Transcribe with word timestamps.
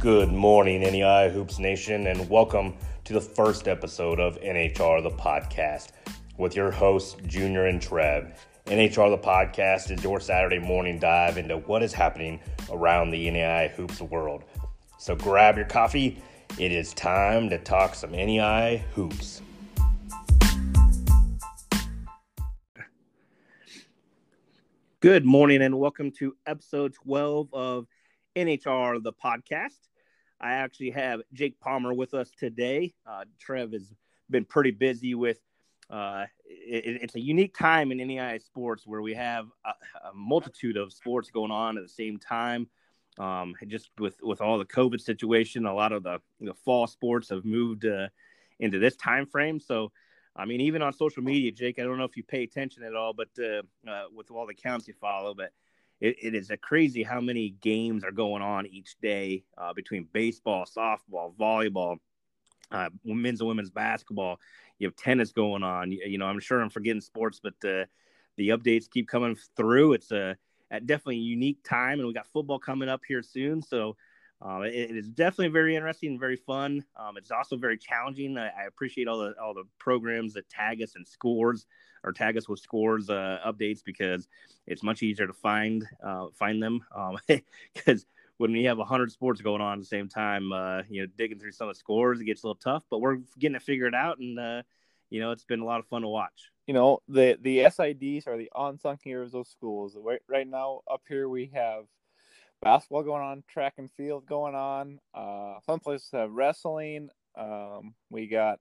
Good 0.00 0.32
morning, 0.32 0.80
NAIA 0.80 1.30
Hoops 1.30 1.58
Nation, 1.58 2.06
and 2.06 2.26
welcome 2.30 2.74
to 3.04 3.12
the 3.12 3.20
first 3.20 3.68
episode 3.68 4.18
of 4.18 4.40
NHR 4.40 5.02
the 5.02 5.10
podcast 5.10 5.88
with 6.38 6.56
your 6.56 6.70
hosts, 6.70 7.16
Junior 7.26 7.66
and 7.66 7.82
Trev. 7.82 8.32
NHR 8.64 9.10
the 9.10 9.18
podcast 9.22 9.90
is 9.90 10.02
your 10.02 10.18
Saturday 10.18 10.58
morning 10.58 10.98
dive 10.98 11.36
into 11.36 11.58
what 11.58 11.82
is 11.82 11.92
happening 11.92 12.40
around 12.70 13.10
the 13.10 13.26
NAIA 13.28 13.72
Hoops 13.72 14.00
world. 14.00 14.44
So 14.98 15.14
grab 15.14 15.58
your 15.58 15.66
coffee. 15.66 16.22
It 16.58 16.72
is 16.72 16.94
time 16.94 17.50
to 17.50 17.58
talk 17.58 17.94
some 17.94 18.12
NAIA 18.12 18.78
Hoops. 18.94 19.42
Good 25.00 25.26
morning, 25.26 25.60
and 25.60 25.78
welcome 25.78 26.10
to 26.12 26.34
episode 26.46 26.94
12 26.94 27.52
of 27.52 27.86
NHR 28.40 29.02
the 29.02 29.12
podcast. 29.12 29.88
I 30.40 30.52
actually 30.54 30.90
have 30.90 31.20
Jake 31.32 31.60
Palmer 31.60 31.92
with 31.92 32.14
us 32.14 32.30
today. 32.38 32.94
Uh, 33.06 33.24
Trev 33.38 33.72
has 33.72 33.92
been 34.30 34.44
pretty 34.44 34.70
busy 34.70 35.14
with. 35.14 35.38
Uh, 35.90 36.24
it, 36.46 37.02
it's 37.02 37.16
a 37.16 37.20
unique 37.20 37.56
time 37.56 37.90
in 37.90 37.98
NAIA 37.98 38.40
sports 38.40 38.86
where 38.86 39.02
we 39.02 39.12
have 39.14 39.46
a, 39.64 39.70
a, 40.08 40.14
multitude 40.14 40.76
of 40.76 40.92
sports 40.92 41.30
going 41.30 41.50
on 41.50 41.76
at 41.76 41.82
the 41.82 41.88
same 41.88 42.16
time. 42.16 42.68
Um, 43.18 43.56
just 43.66 43.90
with 43.98 44.16
with 44.22 44.40
all 44.40 44.56
the 44.56 44.64
COVID 44.64 45.00
situation, 45.00 45.66
a 45.66 45.74
lot 45.74 45.92
of 45.92 46.04
the, 46.04 46.20
the 46.40 46.54
fall 46.54 46.86
sports 46.86 47.28
have 47.30 47.44
moved 47.44 47.84
uh, 47.84 48.08
into 48.60 48.78
this 48.78 48.96
time 48.96 49.26
frame. 49.26 49.58
So, 49.58 49.90
I 50.36 50.44
mean, 50.44 50.60
even 50.60 50.80
on 50.80 50.92
social 50.92 51.24
media, 51.24 51.50
Jake, 51.50 51.78
I 51.78 51.82
don't 51.82 51.98
know 51.98 52.04
if 52.04 52.16
you 52.16 52.22
pay 52.22 52.44
attention 52.44 52.84
at 52.84 52.94
all, 52.94 53.12
but 53.12 53.28
uh, 53.38 53.62
uh, 53.90 54.04
with 54.14 54.30
all 54.30 54.46
the 54.46 54.52
accounts 54.52 54.86
you 54.86 54.94
follow, 54.94 55.34
but 55.34 55.50
it, 56.00 56.16
it 56.20 56.34
is 56.34 56.50
a 56.50 56.56
crazy 56.56 57.02
how 57.02 57.20
many 57.20 57.50
games 57.60 58.04
are 58.04 58.12
going 58.12 58.42
on 58.42 58.66
each 58.66 58.96
day 59.00 59.44
uh, 59.58 59.72
between 59.72 60.08
baseball, 60.12 60.64
softball, 60.64 61.34
volleyball, 61.36 61.98
uh, 62.70 62.88
men's 63.04 63.40
and 63.40 63.48
women's 63.48 63.70
basketball. 63.70 64.38
You 64.78 64.86
have 64.88 64.96
tennis 64.96 65.32
going 65.32 65.62
on. 65.62 65.92
You, 65.92 66.02
you 66.06 66.18
know, 66.18 66.26
I'm 66.26 66.40
sure 66.40 66.60
I'm 66.60 66.70
forgetting 66.70 67.02
sports, 67.02 67.40
but 67.42 67.54
uh, 67.64 67.84
the 68.36 68.50
updates 68.50 68.90
keep 68.90 69.08
coming 69.08 69.36
through. 69.56 69.92
It's 69.94 70.10
a, 70.10 70.36
a, 70.70 70.80
definitely 70.80 71.16
a 71.16 71.18
unique 71.18 71.62
time, 71.64 71.98
and 71.98 72.06
we 72.06 72.14
got 72.14 72.26
football 72.28 72.58
coming 72.58 72.88
up 72.88 73.02
here 73.06 73.22
soon. 73.22 73.60
So 73.60 73.96
uh, 74.42 74.60
it, 74.60 74.90
it 74.90 74.96
is 74.96 75.08
definitely 75.08 75.48
very 75.48 75.76
interesting 75.76 76.12
and 76.12 76.20
very 76.20 76.36
fun. 76.36 76.82
Um, 76.96 77.18
it's 77.18 77.30
also 77.30 77.58
very 77.58 77.76
challenging. 77.76 78.38
I, 78.38 78.48
I, 78.48 78.64
appreciate 78.66 79.06
all 79.06 79.18
the 79.18 79.34
all 79.42 79.52
the 79.52 79.64
programs 79.78 80.32
that 80.34 80.48
tag 80.48 80.80
us 80.80 80.94
and 80.96 81.06
scores 81.06 81.66
or 82.04 82.12
tag 82.12 82.36
us 82.36 82.48
with 82.48 82.60
scores 82.60 83.10
uh, 83.10 83.38
updates 83.46 83.84
because 83.84 84.28
it's 84.66 84.82
much 84.82 85.02
easier 85.02 85.26
to 85.26 85.32
find 85.32 85.86
uh, 86.04 86.26
find 86.34 86.62
them 86.62 86.84
because. 87.74 88.02
Um, 88.02 88.06
when 88.40 88.52
we 88.52 88.64
have 88.64 88.78
100 88.78 89.12
sports 89.12 89.42
going 89.42 89.60
on 89.60 89.74
at 89.74 89.80
the 89.80 89.84
same 89.84 90.08
time, 90.08 90.50
uh, 90.50 90.80
you 90.88 91.02
know, 91.02 91.08
digging 91.18 91.38
through 91.38 91.52
some 91.52 91.68
of 91.68 91.74
the 91.74 91.78
scores, 91.78 92.22
it 92.22 92.24
gets 92.24 92.42
a 92.42 92.46
little 92.46 92.58
tough, 92.58 92.82
but 92.88 93.02
we're 93.02 93.18
getting 93.38 93.54
it 93.54 93.60
figured 93.60 93.94
out. 93.94 94.18
And, 94.18 94.40
uh, 94.40 94.62
you 95.10 95.20
know, 95.20 95.30
it's 95.30 95.44
been 95.44 95.60
a 95.60 95.64
lot 95.66 95.78
of 95.78 95.86
fun 95.88 96.00
to 96.00 96.08
watch. 96.08 96.50
You 96.66 96.72
know, 96.72 97.00
the, 97.06 97.36
the 97.42 97.58
SIDs 97.58 98.26
are 98.26 98.38
the 98.38 98.50
unsung 98.56 98.98
heroes 99.04 99.34
of 99.34 99.46
schools. 99.46 99.94
Right, 99.94 100.22
right 100.26 100.48
now, 100.48 100.80
up 100.90 101.02
here, 101.06 101.28
we 101.28 101.50
have 101.52 101.84
basketball 102.62 103.02
going 103.02 103.22
on, 103.22 103.44
track 103.46 103.74
and 103.76 103.90
field 103.90 104.24
going 104.24 104.54
on. 104.54 105.00
Uh, 105.14 105.56
some 105.66 105.78
places 105.78 106.08
have 106.14 106.32
wrestling. 106.32 107.10
Um, 107.36 107.94
we 108.08 108.26
got 108.26 108.58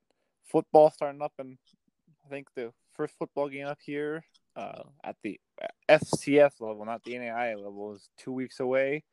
football 0.51 0.91
starting 0.91 1.21
up, 1.21 1.31
and 1.39 1.57
I 2.25 2.29
think 2.29 2.47
the 2.53 2.73
first 2.99 3.17
football 3.17 3.47
game 3.47 3.65
up 3.65 3.77
here 3.81 4.25
uh, 4.57 4.83
at 5.05 5.15
the 5.23 5.39
FCS 5.89 6.59
level, 6.59 6.83
not 6.83 7.01
the 7.05 7.13
NAIA 7.13 7.55
level, 7.55 7.93
is 7.95 8.09
two 8.17 8.33
weeks 8.33 8.59
away. 8.59 9.05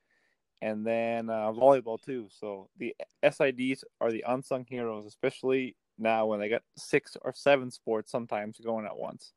And 0.61 0.85
then 0.85 1.31
uh, 1.31 1.53
volleyball 1.53 2.03
too. 2.03 2.27
So 2.37 2.69
the 2.79 2.97
SIDs 3.23 3.85
are 4.01 4.11
the 4.11 4.25
unsung 4.27 4.67
heroes, 4.69 5.07
especially 5.07 5.77
now 5.99 6.27
when 6.27 6.41
they 6.41 6.49
got 6.49 6.63
six 6.77 7.17
or 7.23 7.33
seven 7.33 7.71
sports 7.71 8.11
sometimes 8.11 8.59
going 8.59 8.87
at 8.87 8.97
once. 8.97 9.33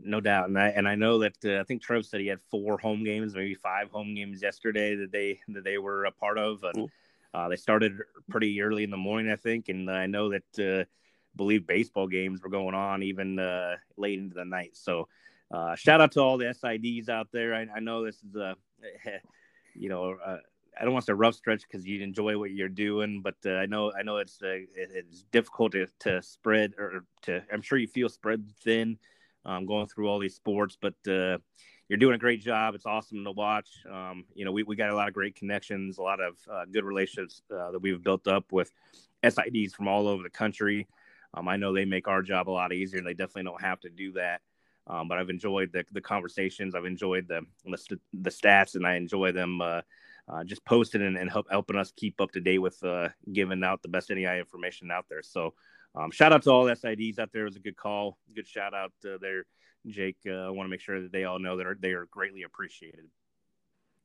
No 0.00 0.20
doubt, 0.20 0.48
and 0.48 0.58
I 0.58 0.68
and 0.68 0.88
I 0.88 0.94
know 0.94 1.18
that 1.18 1.36
uh, 1.44 1.60
I 1.60 1.64
think 1.64 1.82
Trev 1.82 2.06
said 2.06 2.20
he 2.20 2.26
had 2.26 2.40
four 2.50 2.78
home 2.78 3.04
games, 3.04 3.34
maybe 3.34 3.54
five 3.54 3.90
home 3.90 4.14
games 4.14 4.40
yesterday 4.40 4.96
that 4.96 5.12
they 5.12 5.40
that 5.48 5.62
they 5.62 5.76
were 5.76 6.06
a 6.06 6.10
part 6.10 6.38
of, 6.38 6.64
and 6.64 6.90
uh, 7.34 7.50
they 7.50 7.56
started 7.56 7.98
pretty 8.30 8.62
early 8.62 8.82
in 8.82 8.90
the 8.90 8.96
morning, 8.96 9.30
I 9.30 9.36
think, 9.36 9.68
and 9.68 9.90
I 9.90 10.06
know 10.06 10.30
that 10.30 10.58
uh, 10.58 10.84
believe 11.36 11.66
baseball 11.66 12.06
games 12.06 12.42
were 12.42 12.50
going 12.50 12.74
on 12.74 13.02
even 13.02 13.38
uh, 13.38 13.76
late 13.96 14.18
into 14.18 14.34
the 14.34 14.44
night. 14.44 14.70
So, 14.74 15.08
uh, 15.50 15.74
shout 15.74 16.00
out 16.00 16.12
to 16.12 16.20
all 16.20 16.38
the 16.38 16.46
SIDs 16.46 17.08
out 17.08 17.28
there. 17.32 17.54
I, 17.54 17.66
I 17.76 17.80
know 17.80 18.04
this 18.04 18.22
is 18.22 18.34
a, 18.36 18.56
you 19.74 19.88
know. 19.88 20.16
Uh, 20.24 20.38
I 20.80 20.84
don't 20.84 20.94
want 20.94 21.04
to 21.04 21.10
say 21.10 21.14
rough 21.14 21.34
stretch 21.34 21.62
because 21.62 21.86
you 21.86 22.02
enjoy 22.02 22.38
what 22.38 22.52
you're 22.52 22.68
doing, 22.68 23.20
but 23.22 23.34
uh, 23.44 23.50
I 23.50 23.66
know 23.66 23.92
I 23.92 24.02
know 24.02 24.16
it's 24.16 24.40
uh, 24.42 24.48
it, 24.48 24.68
it's 24.74 25.24
difficult 25.30 25.72
to, 25.72 25.86
to 26.00 26.22
spread 26.22 26.72
or 26.78 27.04
to. 27.22 27.42
I'm 27.52 27.60
sure 27.60 27.76
you 27.76 27.88
feel 27.88 28.08
spread 28.08 28.50
thin 28.62 28.98
um, 29.44 29.66
going 29.66 29.88
through 29.88 30.08
all 30.08 30.18
these 30.18 30.36
sports. 30.36 30.78
But 30.80 30.94
uh, 31.06 31.38
you're 31.88 31.98
doing 31.98 32.14
a 32.14 32.18
great 32.18 32.40
job. 32.40 32.74
It's 32.74 32.86
awesome 32.86 33.24
to 33.24 33.32
watch. 33.32 33.68
Um, 33.90 34.24
you 34.34 34.44
know, 34.44 34.52
we, 34.52 34.62
we 34.62 34.76
got 34.76 34.90
a 34.90 34.94
lot 34.94 35.08
of 35.08 35.14
great 35.14 35.34
connections, 35.34 35.98
a 35.98 36.02
lot 36.02 36.20
of 36.20 36.36
uh, 36.50 36.64
good 36.70 36.84
relationships 36.84 37.42
uh, 37.52 37.72
that 37.72 37.80
we've 37.80 38.02
built 38.02 38.28
up 38.28 38.52
with 38.52 38.70
SIDs 39.24 39.72
from 39.72 39.88
all 39.88 40.06
over 40.06 40.22
the 40.22 40.30
country. 40.30 40.86
Um, 41.34 41.48
I 41.48 41.56
know 41.56 41.72
they 41.72 41.84
make 41.84 42.08
our 42.08 42.22
job 42.22 42.48
a 42.48 42.50
lot 42.50 42.72
easier, 42.72 42.98
and 42.98 43.06
they 43.06 43.14
definitely 43.14 43.44
don't 43.44 43.62
have 43.62 43.80
to 43.80 43.90
do 43.90 44.12
that. 44.12 44.40
Um, 44.86 45.08
but 45.08 45.18
I've 45.18 45.30
enjoyed 45.30 45.72
the, 45.72 45.84
the 45.92 46.00
conversations. 46.00 46.74
I've 46.74 46.84
enjoyed 46.84 47.28
the 47.28 47.42
the, 47.64 48.00
the 48.12 48.30
stats, 48.30 48.74
and 48.74 48.86
I 48.86 48.94
enjoy 48.94 49.32
them 49.32 49.60
uh, 49.60 49.82
uh, 50.28 50.44
just 50.44 50.64
posting 50.64 51.02
and, 51.02 51.16
and 51.16 51.30
help, 51.30 51.46
helping 51.50 51.76
us 51.76 51.92
keep 51.96 52.20
up 52.20 52.32
to 52.32 52.40
date 52.40 52.58
with 52.58 52.82
uh, 52.82 53.08
giving 53.32 53.62
out 53.64 53.82
the 53.82 53.88
best 53.88 54.10
NAIA 54.10 54.38
information 54.38 54.90
out 54.90 55.06
there. 55.08 55.22
So 55.22 55.54
um, 55.94 56.10
shout 56.10 56.32
out 56.32 56.42
to 56.42 56.50
all 56.50 56.64
SIDs 56.64 57.18
out 57.18 57.30
there. 57.32 57.42
It 57.42 57.50
was 57.50 57.56
a 57.56 57.60
good 57.60 57.76
call. 57.76 58.18
Good 58.34 58.46
shout 58.46 58.74
out 58.74 58.92
there, 59.02 59.44
Jake. 59.86 60.18
Uh, 60.26 60.46
I 60.46 60.50
want 60.50 60.66
to 60.66 60.70
make 60.70 60.80
sure 60.80 61.00
that 61.02 61.12
they 61.12 61.24
all 61.24 61.38
know 61.38 61.56
that 61.56 61.66
are, 61.66 61.76
they 61.78 61.92
are 61.92 62.06
greatly 62.06 62.42
appreciated. 62.42 63.06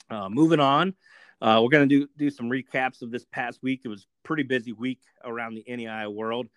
Uh, 0.09 0.29
moving 0.29 0.59
on, 0.59 0.93
uh, 1.41 1.59
we're 1.61 1.69
going 1.69 1.87
to 1.87 1.99
do 1.99 2.07
do 2.17 2.29
some 2.29 2.49
recaps 2.49 3.01
of 3.01 3.11
this 3.11 3.25
past 3.25 3.61
week. 3.63 3.81
It 3.83 3.87
was 3.87 4.07
pretty 4.23 4.43
busy 4.43 4.71
week 4.71 5.01
around 5.23 5.55
the 5.55 5.65
NAIA 5.67 6.13
world, 6.13 6.47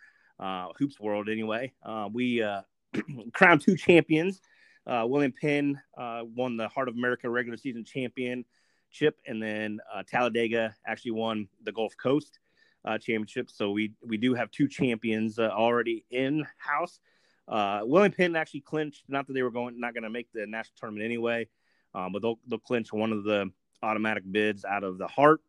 uh, 0.41 0.69
hoops 0.79 0.99
world 1.01 1.29
anyway. 1.29 1.73
Uh, 1.83 2.09
we 2.13 2.45
crowned 3.33 3.61
two 3.61 3.77
champions. 3.77 4.41
William 4.87 5.33
Penn 5.33 5.81
won 5.97 6.57
the 6.57 6.69
Heart 6.69 6.89
of 6.89 6.95
America 6.95 7.29
regular 7.29 7.59
season 7.59 7.85
championship, 7.85 9.19
and 9.27 9.43
then 9.43 9.81
Talladega 10.07 10.75
actually 10.87 11.13
won 11.13 11.49
the 11.63 11.73
Gulf 11.73 11.95
Coast 11.97 12.39
uh, 12.85 12.99
championship. 12.99 13.51
So 13.51 13.71
we 13.71 13.93
we 14.07 14.17
do 14.17 14.35
have 14.35 14.51
two 14.51 14.69
champions 14.69 15.39
uh, 15.39 15.51
already 15.53 16.05
in 16.11 16.47
house. 16.57 17.01
Uh, 17.47 17.81
William 17.85 18.13
Penn 18.13 18.37
actually 18.37 18.61
clinched. 18.61 19.05
Not 19.09 19.27
that 19.27 19.33
they 19.33 19.43
were 19.43 19.51
going 19.51 19.79
not 19.79 19.95
going 19.95 20.05
to 20.05 20.11
make 20.11 20.33
the 20.33 20.47
national 20.47 20.75
tournament 20.79 21.05
anyway, 21.05 21.49
um, 21.95 22.13
but 22.13 22.23
they'll 22.23 22.39
they'll 22.47 22.59
clinch 22.59 22.93
one 22.93 23.13
of 23.13 23.25
the 23.25 23.51
automatic 23.83 24.25
bids 24.31 24.65
out 24.65 24.85
of 24.85 24.99
the 24.99 25.07
heart. 25.07 25.41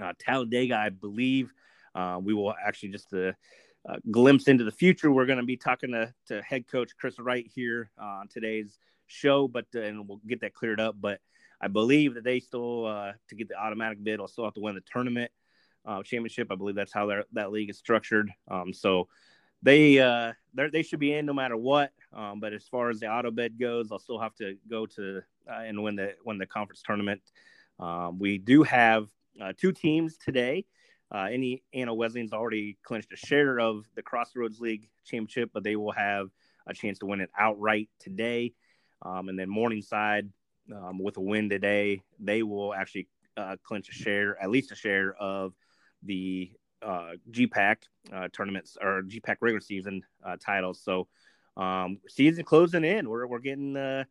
Uh, 0.00 0.12
Talladega, 0.18 0.76
I 0.76 0.90
believe, 0.90 1.52
uh, 1.94 2.20
we 2.22 2.32
will 2.32 2.54
actually 2.54 2.90
just 2.90 3.12
a 3.12 3.34
uh, 3.88 3.96
glimpse 4.10 4.48
into 4.48 4.64
the 4.64 4.72
future. 4.72 5.10
We're 5.10 5.26
going 5.26 5.38
to 5.38 5.44
be 5.44 5.56
talking 5.56 5.92
to, 5.92 6.12
to 6.28 6.42
head 6.42 6.66
coach 6.68 6.90
Chris 6.98 7.18
Wright 7.18 7.46
here 7.54 7.90
on 7.98 8.28
today's 8.28 8.78
show, 9.06 9.48
but 9.48 9.66
and 9.74 10.06
we'll 10.08 10.20
get 10.26 10.40
that 10.42 10.54
cleared 10.54 10.80
up. 10.80 10.96
But 11.00 11.20
I 11.60 11.68
believe 11.68 12.14
that 12.14 12.24
they 12.24 12.40
still 12.40 12.84
to 12.84 13.34
get 13.34 13.48
the 13.48 13.56
automatic 13.56 14.02
bid, 14.02 14.20
will 14.20 14.28
still 14.28 14.44
have 14.44 14.54
to 14.54 14.60
win 14.60 14.74
the 14.74 14.82
tournament 14.82 15.30
uh, 15.86 16.02
championship. 16.02 16.48
I 16.50 16.56
believe 16.56 16.74
that's 16.74 16.92
how 16.92 17.22
that 17.32 17.52
league 17.52 17.70
is 17.70 17.78
structured. 17.78 18.30
Um, 18.50 18.72
so 18.72 19.08
they 19.62 19.98
uh, 19.98 20.32
they 20.54 20.82
should 20.82 21.00
be 21.00 21.12
in 21.12 21.26
no 21.26 21.32
matter 21.32 21.56
what. 21.56 21.92
Um, 22.12 22.40
but 22.40 22.52
as 22.52 22.66
far 22.66 22.90
as 22.90 23.00
the 23.00 23.08
auto 23.08 23.30
bid 23.30 23.58
goes, 23.58 23.92
I'll 23.92 23.98
still 23.98 24.18
have 24.18 24.34
to 24.36 24.56
go 24.68 24.86
to 24.86 25.22
uh, 25.50 25.60
and 25.60 25.82
win 25.82 25.96
the 25.96 26.14
win 26.24 26.38
the 26.38 26.46
conference 26.46 26.82
tournament. 26.82 27.22
Um, 27.78 28.18
we 28.18 28.38
do 28.38 28.62
have 28.62 29.08
uh, 29.40 29.52
two 29.56 29.72
teams 29.72 30.16
today. 30.16 30.66
Uh, 31.12 31.28
any 31.30 31.62
Anna 31.74 31.92
Wesleyan's 31.92 32.32
already 32.32 32.78
clinched 32.82 33.12
a 33.12 33.16
share 33.16 33.58
of 33.58 33.84
the 33.96 34.02
Crossroads 34.02 34.60
League 34.60 34.88
championship, 35.04 35.50
but 35.52 35.64
they 35.64 35.76
will 35.76 35.92
have 35.92 36.28
a 36.66 36.74
chance 36.74 36.98
to 37.00 37.06
win 37.06 37.20
it 37.20 37.30
outright 37.36 37.88
today. 37.98 38.52
Um, 39.02 39.28
and 39.28 39.38
then 39.38 39.48
Morningside, 39.48 40.28
um, 40.74 41.02
with 41.02 41.16
a 41.16 41.20
win 41.20 41.48
today, 41.48 42.02
they 42.18 42.42
will 42.42 42.72
actually 42.74 43.08
uh, 43.36 43.56
clinch 43.64 43.88
a 43.88 43.92
share, 43.92 44.40
at 44.40 44.50
least 44.50 44.70
a 44.72 44.76
share 44.76 45.14
of 45.14 45.52
the 46.02 46.52
uh, 46.82 47.12
GPAC 47.30 47.76
uh, 48.12 48.28
tournaments 48.32 48.76
or 48.80 49.02
GPAC 49.02 49.36
regular 49.40 49.60
season 49.60 50.02
uh, 50.24 50.36
titles. 50.40 50.80
So 50.82 51.08
um, 51.56 51.98
season 52.08 52.44
closing 52.44 52.84
in. 52.84 53.08
We're 53.08 53.26
we're 53.26 53.38
getting 53.38 53.76
uh, 53.76 54.04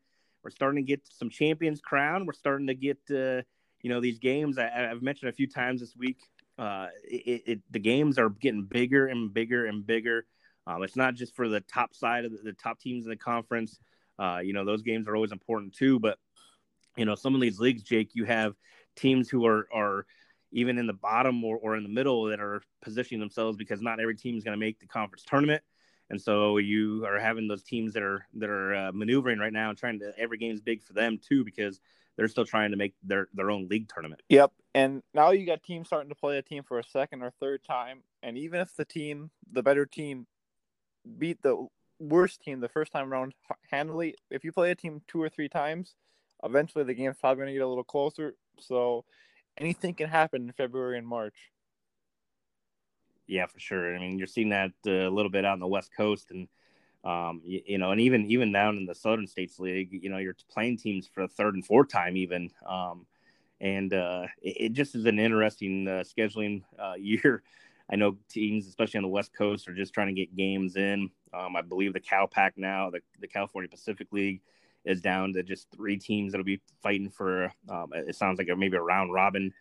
we're 0.44 0.52
starting 0.52 0.84
to 0.84 0.88
get 0.88 1.02
some 1.10 1.30
champions 1.30 1.82
crowned. 1.82 2.28
We're 2.28 2.34
starting 2.34 2.68
to 2.68 2.76
get 2.76 2.98
uh, 3.10 3.42
you 3.82 3.90
know 3.90 4.00
these 4.02 4.20
games. 4.20 4.58
I, 4.58 4.70
have 4.70 5.02
mentioned 5.02 5.30
a 5.30 5.34
few 5.34 5.48
times 5.48 5.82
this 5.82 5.96
week. 5.96 6.18
Uh, 6.60 6.88
it, 7.06 7.44
it, 7.46 7.60
the 7.72 7.80
games 7.80 8.20
are 8.20 8.30
getting 8.30 8.64
bigger 8.64 9.08
and 9.08 9.34
bigger 9.34 9.66
and 9.66 9.88
bigger. 9.88 10.26
Um, 10.68 10.84
it's 10.84 10.98
not 10.98 11.16
just 11.16 11.34
for 11.34 11.48
the 11.48 11.62
top 11.62 11.96
side 11.96 12.26
of 12.26 12.32
the, 12.32 12.40
the 12.44 12.54
top 12.54 12.80
teams 12.80 13.06
in 13.06 13.10
the 13.10 13.16
conference. 13.16 13.80
Uh, 14.20 14.40
you 14.44 14.52
know 14.52 14.66
those 14.66 14.82
games 14.82 15.08
are 15.08 15.16
always 15.16 15.32
important 15.32 15.74
too. 15.74 16.00
But 16.00 16.18
you 16.98 17.06
know 17.06 17.16
some 17.16 17.34
of 17.34 17.40
these 17.40 17.60
leagues, 17.60 17.84
Jake, 17.84 18.10
you 18.14 18.26
have 18.26 18.56
teams 18.98 19.30
who 19.30 19.46
are 19.46 19.70
are 19.74 20.06
even 20.52 20.78
in 20.78 20.88
the 20.88 20.94
bottom 20.94 21.44
or, 21.46 21.58
or 21.58 21.78
in 21.78 21.84
the 21.84 21.90
middle 21.90 22.26
that 22.26 22.42
are 22.42 22.62
positioning 22.82 23.20
themselves 23.20 23.56
because 23.56 23.82
not 23.82 24.00
every 24.00 24.16
team 24.16 24.36
is 24.36 24.44
going 24.44 24.58
to 24.58 24.60
make 24.60 24.80
the 24.80 24.88
conference 24.88 25.24
tournament. 25.24 25.64
And 26.10 26.20
so 26.20 26.58
you 26.58 27.06
are 27.06 27.20
having 27.20 27.48
those 27.48 27.64
teams 27.64 27.94
that 27.94 28.04
are 28.04 28.26
that 28.34 28.50
are 28.50 28.76
uh, 28.76 28.92
maneuvering 28.94 29.40
right 29.40 29.54
now 29.54 29.70
and 29.70 29.78
trying 29.78 30.00
to 30.00 30.12
every 30.18 30.38
game 30.38 30.54
is 30.54 30.62
big 30.62 30.82
for 30.84 30.94
them 30.94 31.20
too 31.26 31.46
because 31.46 31.80
they're 32.20 32.28
still 32.28 32.46
trying 32.46 32.72
to 32.72 32.78
make 32.78 32.94
their 33.02 33.30
their 33.34 33.50
own 33.50 33.68
league 33.70 33.88
tournament. 33.88 34.22
Yep. 34.28 34.52
And 34.76 35.02
now 35.14 35.32
you 35.32 35.46
got 35.46 35.64
teams 35.64 35.88
starting 35.88 36.10
to 36.10 36.16
play 36.16 36.38
a 36.38 36.42
team 36.42 36.64
for 36.64 36.78
a 36.78 36.84
second 36.84 37.24
or 37.24 37.32
third 37.40 37.64
time, 37.64 38.04
and 38.22 38.38
even 38.38 38.60
if 38.60 38.76
the 38.76 38.86
team, 38.86 39.32
the 39.52 39.64
better 39.64 39.86
team, 39.86 40.28
beat 41.18 41.42
the 41.42 41.68
worst 42.00 42.42
team 42.42 42.60
the 42.60 42.70
first 42.70 42.92
time 42.92 43.12
around 43.12 43.34
handily, 43.72 44.16
if 44.30 44.44
you 44.44 44.52
play 44.52 44.72
a 44.72 44.76
team 44.76 45.02
two 45.08 45.22
or 45.22 45.30
three 45.30 45.50
times, 45.50 45.96
eventually 46.44 46.84
the 46.84 46.94
game's 46.94 47.18
probably 47.18 47.38
going 47.38 47.48
to 47.48 47.54
get 47.54 47.64
a 47.64 47.68
little 47.68 47.84
closer. 47.84 48.36
So 48.60 49.06
anything 49.58 49.94
can 49.94 50.10
happen 50.10 50.44
in 50.44 50.52
February 50.52 50.98
and 50.98 51.08
March. 51.08 51.52
Yeah, 53.28 53.46
for 53.46 53.60
sure. 53.60 53.96
I 53.96 54.00
mean, 54.00 54.18
you're 54.18 54.28
seeing 54.28 54.50
that 54.50 54.72
uh, 54.86 54.92
a 54.92 55.10
little 55.10 55.32
bit 55.32 55.46
out 55.46 55.54
on 55.54 55.60
the 55.60 55.68
West 55.68 55.92
Coast, 55.96 56.32
and 56.32 56.48
um, 57.04 57.42
you, 57.44 57.62
you, 57.66 57.78
know, 57.78 57.92
and 57.92 58.02
even 58.02 58.30
even 58.30 58.52
down 58.52 58.78
in 58.78 58.86
the 58.86 58.96
Southern 58.96 59.28
States 59.28 59.60
League, 59.60 59.90
you 60.04 60.10
know, 60.10 60.18
you're 60.18 60.36
playing 60.52 60.78
teams 60.78 61.08
for 61.08 61.22
the 61.22 61.34
third 61.34 61.56
and 61.56 61.66
fourth 61.66 61.90
time, 61.90 62.18
even. 62.18 62.52
Um, 62.66 63.06
and 63.62 63.94
uh, 63.94 64.28
it, 64.42 64.58
it, 64.60 64.74
just 64.74 64.96
is 64.96 65.06
an 65.06 65.20
interesting 65.20 65.88
uh, 65.88 66.04
scheduling 66.04 66.64
uh, 66.78 66.94
year. 67.00 67.44
I 67.92 67.96
know 67.96 68.18
teams, 68.30 68.68
especially 68.68 69.00
on 69.00 69.04
the 69.04 69.10
West 69.10 69.34
Coast, 69.34 69.68
are 69.68 69.74
just 69.74 69.94
trying 69.94 70.08
to 70.08 70.14
get 70.14 70.36
games 70.36 70.76
in. 70.76 71.10
Um, 71.34 71.56
I 71.56 71.62
believe 71.62 71.94
the 71.94 72.00
Cal 72.00 72.28
Pac 72.28 72.58
now, 72.58 72.90
the, 72.90 73.00
the 73.20 73.28
California 73.28 73.70
Pacific 73.70 74.08
League, 74.12 74.42
is 74.86 75.02
down 75.02 75.34
to 75.34 75.44
just 75.44 75.68
three 75.76 75.98
teams 75.98 76.32
that'll 76.32 76.46
be 76.46 76.62
fighting 76.82 77.10
for. 77.10 77.52
Um, 77.68 77.92
it 77.94 78.16
sounds 78.16 78.38
like 78.38 78.48
maybe 78.58 78.78
a 78.78 78.82
round 78.82 79.14
robin 79.14 79.54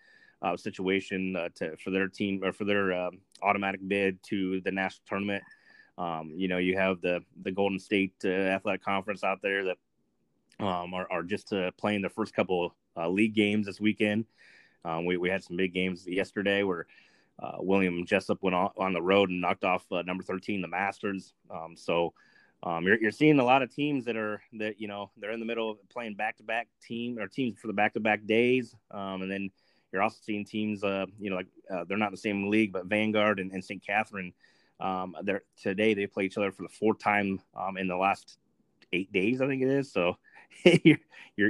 uh, 0.42 0.56
situation 0.56 1.36
uh, 1.36 1.48
to 1.56 1.76
for 1.76 1.90
their 1.90 2.08
team 2.08 2.42
or 2.44 2.52
for 2.52 2.64
their 2.64 2.92
um, 2.92 3.18
automatic 3.42 3.80
bid 3.86 4.22
to 4.24 4.60
the 4.60 4.70
national 4.70 5.02
tournament. 5.08 5.42
Um, 5.98 6.32
you 6.34 6.48
know, 6.48 6.58
you 6.58 6.76
have 6.76 7.00
the 7.00 7.20
the 7.42 7.50
Golden 7.50 7.78
State 7.78 8.14
uh, 8.24 8.28
Athletic 8.28 8.82
Conference 8.82 9.24
out 9.24 9.42
there 9.42 9.64
that 9.64 9.76
um, 10.60 10.94
are, 10.94 11.06
are 11.10 11.22
just 11.22 11.52
uh, 11.52 11.70
playing 11.72 12.02
their 12.02 12.10
first 12.10 12.34
couple 12.34 12.74
uh, 12.96 13.08
league 13.08 13.34
games 13.34 13.66
this 13.66 13.80
weekend. 13.80 14.24
Um, 14.84 15.04
we 15.04 15.16
we 15.16 15.28
had 15.28 15.42
some 15.42 15.56
big 15.56 15.74
games 15.74 16.06
yesterday 16.06 16.62
where. 16.62 16.86
Uh, 17.40 17.58
William 17.60 18.04
Jessup 18.04 18.42
went 18.42 18.56
on, 18.56 18.70
on, 18.76 18.92
the 18.92 19.00
road 19.00 19.30
and 19.30 19.40
knocked 19.40 19.62
off 19.62 19.84
number 19.92 20.24
13, 20.24 20.60
the 20.60 20.66
Masters. 20.66 21.34
Um, 21.48 21.76
so, 21.76 22.12
um, 22.62 22.84
you're, 22.84 23.00
you're 23.00 23.10
seeing 23.12 23.38
a 23.38 23.44
lot 23.44 23.62
of 23.62 23.72
teams 23.72 24.04
that 24.06 24.16
are 24.16 24.42
that 24.54 24.80
you 24.80 24.88
know 24.88 25.10
they're 25.16 25.30
in 25.30 25.40
the 25.40 25.46
middle 25.46 25.70
of 25.70 25.88
playing 25.88 26.14
back 26.14 26.36
to 26.38 26.42
back 26.42 26.66
team 26.82 27.18
or 27.18 27.28
teams 27.28 27.58
for 27.58 27.68
the 27.68 27.72
back 27.72 27.94
to 27.94 28.00
back 28.00 28.26
days, 28.26 28.74
um, 28.90 29.22
and 29.22 29.30
then 29.30 29.50
you're 29.92 30.02
also 30.02 30.18
seeing 30.20 30.44
teams 30.44 30.82
uh, 30.82 31.06
you 31.20 31.30
know 31.30 31.36
like 31.36 31.46
uh, 31.70 31.84
they're 31.84 31.96
not 31.96 32.08
in 32.08 32.14
the 32.14 32.18
same 32.18 32.50
league, 32.50 32.72
but 32.72 32.86
Vanguard 32.86 33.38
and, 33.38 33.52
and 33.52 33.64
St. 33.64 33.84
Catherine, 33.84 34.32
um, 34.80 35.16
they're 35.22 35.42
today 35.60 35.94
they 35.94 36.06
play 36.06 36.24
each 36.24 36.36
other 36.36 36.52
for 36.52 36.62
the 36.62 36.68
fourth 36.68 36.98
time 36.98 37.40
um, 37.56 37.76
in 37.76 37.88
the 37.88 37.96
last 37.96 38.38
eight 38.92 39.12
days, 39.12 39.40
I 39.40 39.46
think 39.46 39.62
it 39.62 39.68
is. 39.68 39.92
So 39.92 40.16
you're, 40.84 40.98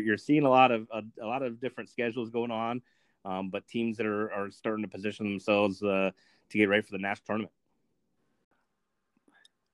you're, 0.00 0.16
seeing 0.16 0.44
a 0.44 0.50
lot 0.50 0.70
of 0.70 0.88
a, 0.92 1.02
a, 1.22 1.26
lot 1.26 1.42
of 1.42 1.60
different 1.60 1.90
schedules 1.90 2.30
going 2.30 2.50
on, 2.50 2.82
um, 3.24 3.50
but 3.50 3.66
teams 3.68 3.96
that 3.98 4.06
are 4.06 4.32
are 4.32 4.50
starting 4.50 4.82
to 4.82 4.90
position 4.90 5.26
themselves 5.26 5.82
uh, 5.82 6.10
to 6.50 6.58
get 6.58 6.68
ready 6.68 6.82
for 6.82 6.92
the 6.92 6.98
national 6.98 7.24
tournament. 7.26 7.52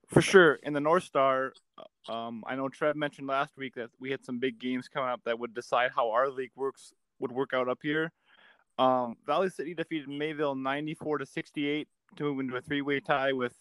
For 0.07 0.21
sure. 0.21 0.59
In 0.61 0.73
the 0.73 0.79
North 0.79 1.03
Star, 1.03 1.53
um, 2.07 2.43
I 2.45 2.55
know 2.55 2.69
Trev 2.69 2.95
mentioned 2.95 3.27
last 3.27 3.57
week 3.57 3.73
that 3.75 3.89
we 3.99 4.11
had 4.11 4.23
some 4.23 4.37
big 4.37 4.59
games 4.59 4.87
coming 4.87 5.09
up 5.09 5.21
that 5.25 5.39
would 5.39 5.53
decide 5.55 5.91
how 5.95 6.11
our 6.11 6.29
league 6.29 6.51
works 6.55 6.93
would 7.19 7.31
work 7.31 7.53
out 7.53 7.67
up 7.67 7.79
here. 7.81 8.11
Um, 8.77 9.15
Valley 9.25 9.49
City 9.49 9.73
defeated 9.73 10.09
Mayville 10.09 10.55
94 10.55 11.19
to 11.19 11.25
68 11.25 11.87
to 12.17 12.23
move 12.23 12.39
into 12.39 12.55
a 12.55 12.61
three-way 12.61 12.99
tie 12.99 13.33
with 13.33 13.55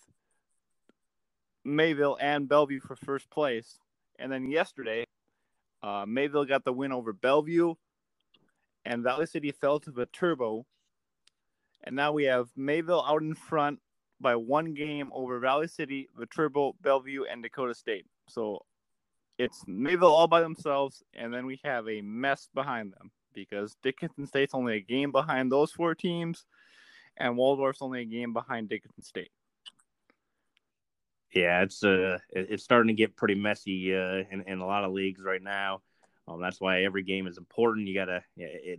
Mayville 1.65 2.19
and 2.21 2.49
Bellevue 2.49 2.81
for 2.81 2.97
first 2.97 3.31
place. 3.31 3.79
And 4.19 4.31
then 4.31 4.51
yesterday, 4.51 5.05
uh, 5.83 6.05
Mayville 6.07 6.45
got 6.45 6.65
the 6.65 6.73
win 6.73 6.93
over 6.93 7.13
Bellevue, 7.13 7.75
and 8.85 9.03
Valley 9.03 9.27
City 9.27 9.53
fell 9.53 9.81
to 9.81 9.91
the 9.91 10.07
Turbo. 10.07 10.67
And 11.83 11.97
now 11.97 12.13
we 12.13 12.25
have 12.25 12.49
Mayville 12.57 13.05
out 13.07 13.23
in 13.23 13.35
front 13.35 13.81
by 14.21 14.37
one 14.37 14.75
game 14.75 15.11
over 15.13 15.39
Valley 15.39 15.69
City, 15.69 16.09
the 16.19 16.27
Turbo, 16.27 16.75
Bellevue, 16.81 17.25
and 17.31 17.43
Dakota 17.43 17.75
State. 17.75 18.07
So 18.29 18.65
it's 19.39 19.65
Mayville 19.67 20.13
all 20.13 20.29
by 20.29 20.41
themselves, 20.41 21.03
and 21.13 21.35
then 21.35 21.45
we 21.47 21.61
have 21.65 21.89
a 21.89 22.01
mess 22.01 22.49
behind 22.55 22.93
them 22.93 23.11
because 23.35 23.77
Dickinson 23.83 24.27
State's 24.27 24.55
only 24.55 24.77
a 24.77 24.81
game 24.81 25.11
behind 25.11 25.51
those 25.51 25.73
four 25.73 25.95
teams, 25.95 26.47
and 27.17 27.37
Waldorf's 27.37 27.83
only 27.83 28.01
a 28.01 28.05
game 28.05 28.33
behind 28.33 28.69
Dickinson 28.69 29.03
State. 29.03 29.31
Yeah, 31.35 31.63
it's 31.63 31.83
uh, 31.83 32.19
it's 32.31 32.63
starting 32.63 32.89
to 32.89 32.95
get 32.95 33.17
pretty 33.17 33.35
messy 33.35 33.95
uh, 33.95 34.23
in 34.31 34.45
in 34.47 34.61
a 34.61 34.67
lot 34.67 34.85
of 34.85 34.93
leagues 34.93 35.23
right 35.23 35.43
now. 35.43 35.83
Um, 36.27 36.41
that's 36.41 36.61
why 36.61 36.85
every 36.85 37.03
game 37.03 37.27
is 37.27 37.39
important. 37.39 37.89
You 37.89 37.95
gotta 37.95 38.23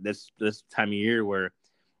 this 0.00 0.30
this 0.38 0.62
time 0.70 0.88
of 0.88 0.94
year 0.94 1.24
where 1.24 1.52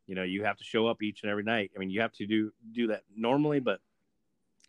you 0.06 0.14
know 0.14 0.22
you 0.22 0.44
have 0.44 0.56
to 0.56 0.64
show 0.64 0.86
up 0.86 1.02
each 1.02 1.22
and 1.22 1.30
every 1.30 1.42
night 1.42 1.70
i 1.74 1.78
mean 1.78 1.90
you 1.90 2.00
have 2.00 2.12
to 2.12 2.26
do 2.26 2.52
do 2.72 2.88
that 2.88 3.02
normally 3.14 3.60
but 3.60 3.80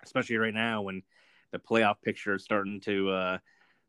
especially 0.04 0.38
right 0.38 0.54
now 0.54 0.82
when 0.82 1.02
the 1.52 1.60
playoff 1.60 1.96
picture 2.04 2.36
is 2.36 2.44
starting 2.44 2.80
to 2.82 3.10
uh 3.10 3.38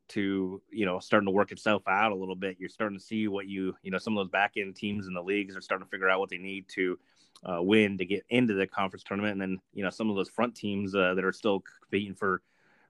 to 0.08 0.62
you 0.70 0.86
know 0.86 0.98
starting 0.98 1.26
to 1.26 1.32
work 1.32 1.52
itself 1.52 1.82
out 1.86 2.12
a 2.12 2.16
little 2.16 2.36
bit 2.36 2.56
you're 2.58 2.68
starting 2.68 2.98
to 2.98 3.04
see 3.04 3.28
what 3.28 3.46
you 3.46 3.74
you 3.82 3.90
know 3.90 3.98
some 3.98 4.16
of 4.16 4.24
those 4.24 4.30
back 4.30 4.52
end 4.56 4.74
teams 4.74 5.06
in 5.06 5.14
the 5.14 5.22
leagues 5.22 5.56
are 5.56 5.60
starting 5.60 5.84
to 5.84 5.90
figure 5.90 6.08
out 6.08 6.20
what 6.20 6.30
they 6.30 6.38
need 6.38 6.66
to 6.68 6.98
uh, 7.44 7.62
win 7.62 7.98
to 7.98 8.04
get 8.04 8.24
into 8.30 8.54
the 8.54 8.66
conference 8.66 9.04
tournament 9.04 9.32
and 9.32 9.40
then 9.40 9.58
you 9.72 9.84
know 9.84 9.90
some 9.90 10.10
of 10.10 10.16
those 10.16 10.28
front 10.28 10.54
teams 10.54 10.94
uh, 10.94 11.14
that 11.14 11.24
are 11.24 11.32
still 11.32 11.62
competing 11.80 12.14
for 12.14 12.42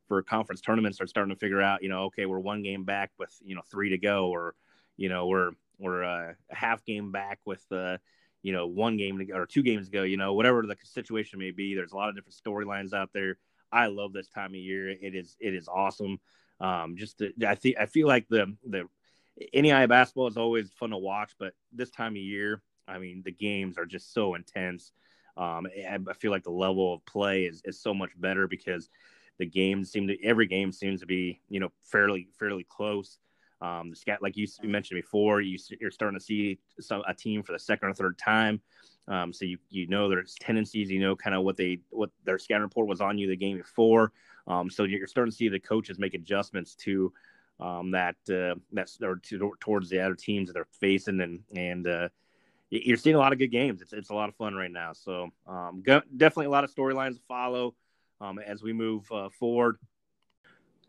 for 0.06 0.22
conference 0.22 0.60
tournaments 0.60 1.00
are 1.00 1.06
starting 1.06 1.34
to 1.34 1.38
figure 1.38 1.60
out 1.60 1.82
you 1.82 1.88
know 1.88 2.04
okay 2.04 2.26
we're 2.26 2.38
one 2.38 2.62
game 2.62 2.84
back 2.84 3.10
with 3.18 3.34
you 3.44 3.54
know 3.54 3.62
three 3.70 3.90
to 3.90 3.98
go 3.98 4.28
or 4.30 4.54
you 4.96 5.08
know 5.08 5.26
we're 5.26 5.50
we're 5.78 6.02
uh, 6.02 6.32
a 6.50 6.54
half 6.54 6.84
game 6.84 7.12
back 7.12 7.38
with 7.44 7.64
uh 7.72 7.98
you 8.42 8.52
know, 8.52 8.66
one 8.66 8.96
game 8.96 9.20
or 9.34 9.46
two 9.46 9.62
games 9.62 9.88
ago, 9.88 10.02
you 10.02 10.16
know, 10.16 10.34
whatever 10.34 10.62
the 10.62 10.76
situation 10.82 11.38
may 11.38 11.50
be. 11.50 11.74
There's 11.74 11.92
a 11.92 11.96
lot 11.96 12.08
of 12.08 12.14
different 12.14 12.36
storylines 12.36 12.92
out 12.92 13.10
there. 13.12 13.36
I 13.72 13.86
love 13.86 14.12
this 14.12 14.28
time 14.28 14.50
of 14.50 14.56
year. 14.56 14.88
It 14.88 15.14
is 15.14 15.36
it 15.40 15.54
is 15.54 15.68
awesome. 15.68 16.18
Um, 16.60 16.96
just 16.96 17.18
to, 17.18 17.32
I 17.46 17.54
think 17.54 17.76
I 17.78 17.86
feel 17.86 18.06
like 18.06 18.26
the 18.28 18.56
the 18.66 18.84
NAIA 19.54 19.88
basketball 19.88 20.28
is 20.28 20.36
always 20.36 20.70
fun 20.72 20.90
to 20.90 20.96
watch, 20.96 21.32
but 21.38 21.52
this 21.72 21.90
time 21.90 22.12
of 22.12 22.18
year, 22.22 22.62
I 22.88 22.98
mean, 22.98 23.22
the 23.24 23.32
games 23.32 23.78
are 23.78 23.86
just 23.86 24.12
so 24.12 24.34
intense. 24.34 24.92
Um, 25.36 25.66
I 25.88 26.12
feel 26.14 26.30
like 26.30 26.42
the 26.42 26.50
level 26.50 26.94
of 26.94 27.06
play 27.06 27.44
is, 27.44 27.62
is 27.64 27.80
so 27.80 27.94
much 27.94 28.10
better 28.18 28.48
because 28.48 28.88
the 29.38 29.46
games 29.46 29.90
seem 29.90 30.08
to 30.08 30.24
every 30.24 30.46
game 30.46 30.72
seems 30.72 31.00
to 31.00 31.06
be 31.06 31.40
you 31.48 31.60
know 31.60 31.70
fairly 31.82 32.28
fairly 32.38 32.66
close. 32.68 33.18
Um, 33.60 33.92
like 34.20 34.36
you 34.36 34.46
mentioned 34.62 35.00
before, 35.00 35.40
you, 35.40 35.58
are 35.82 35.90
starting 35.90 36.18
to 36.18 36.24
see 36.24 36.58
some, 36.80 37.02
a 37.08 37.14
team 37.14 37.42
for 37.42 37.52
the 37.52 37.58
second 37.58 37.88
or 37.88 37.94
third 37.94 38.16
time. 38.16 38.60
Um, 39.08 39.32
so 39.32 39.44
you 39.44 39.58
you 39.70 39.86
know 39.86 40.08
there's 40.08 40.34
tendencies, 40.40 40.90
you 40.90 41.00
know, 41.00 41.16
kind 41.16 41.34
of 41.34 41.42
what 41.42 41.56
they 41.56 41.80
what 41.90 42.10
their 42.24 42.38
scout 42.38 42.60
report 42.60 42.86
was 42.86 43.00
on 43.00 43.18
you 43.18 43.28
the 43.28 43.36
game 43.36 43.56
before. 43.56 44.12
Um, 44.46 44.70
so 44.70 44.84
you're 44.84 45.06
starting 45.06 45.30
to 45.30 45.36
see 45.36 45.48
the 45.48 45.60
coaches 45.60 45.98
make 45.98 46.14
adjustments 46.14 46.74
to 46.76 47.12
um, 47.60 47.90
that 47.90 48.16
uh, 48.30 48.54
that's 48.72 49.00
or 49.02 49.16
to, 49.16 49.54
towards 49.60 49.88
the 49.88 50.00
other 50.00 50.14
teams 50.14 50.48
that 50.48 50.54
they're 50.54 50.66
facing, 50.80 51.20
and 51.20 51.40
and 51.56 51.86
uh, 51.86 52.08
you're 52.70 52.96
seeing 52.96 53.16
a 53.16 53.18
lot 53.18 53.32
of 53.32 53.38
good 53.38 53.50
games. 53.50 53.82
It's 53.82 53.92
it's 53.92 54.10
a 54.10 54.14
lot 54.14 54.28
of 54.28 54.36
fun 54.36 54.54
right 54.54 54.70
now. 54.70 54.92
So 54.92 55.30
um, 55.46 55.82
go, 55.84 56.02
definitely 56.16 56.46
a 56.46 56.50
lot 56.50 56.64
of 56.64 56.74
storylines 56.74 57.14
to 57.14 57.22
follow 57.28 57.74
um, 58.20 58.38
as 58.38 58.62
we 58.62 58.72
move 58.72 59.10
uh, 59.10 59.28
forward 59.30 59.78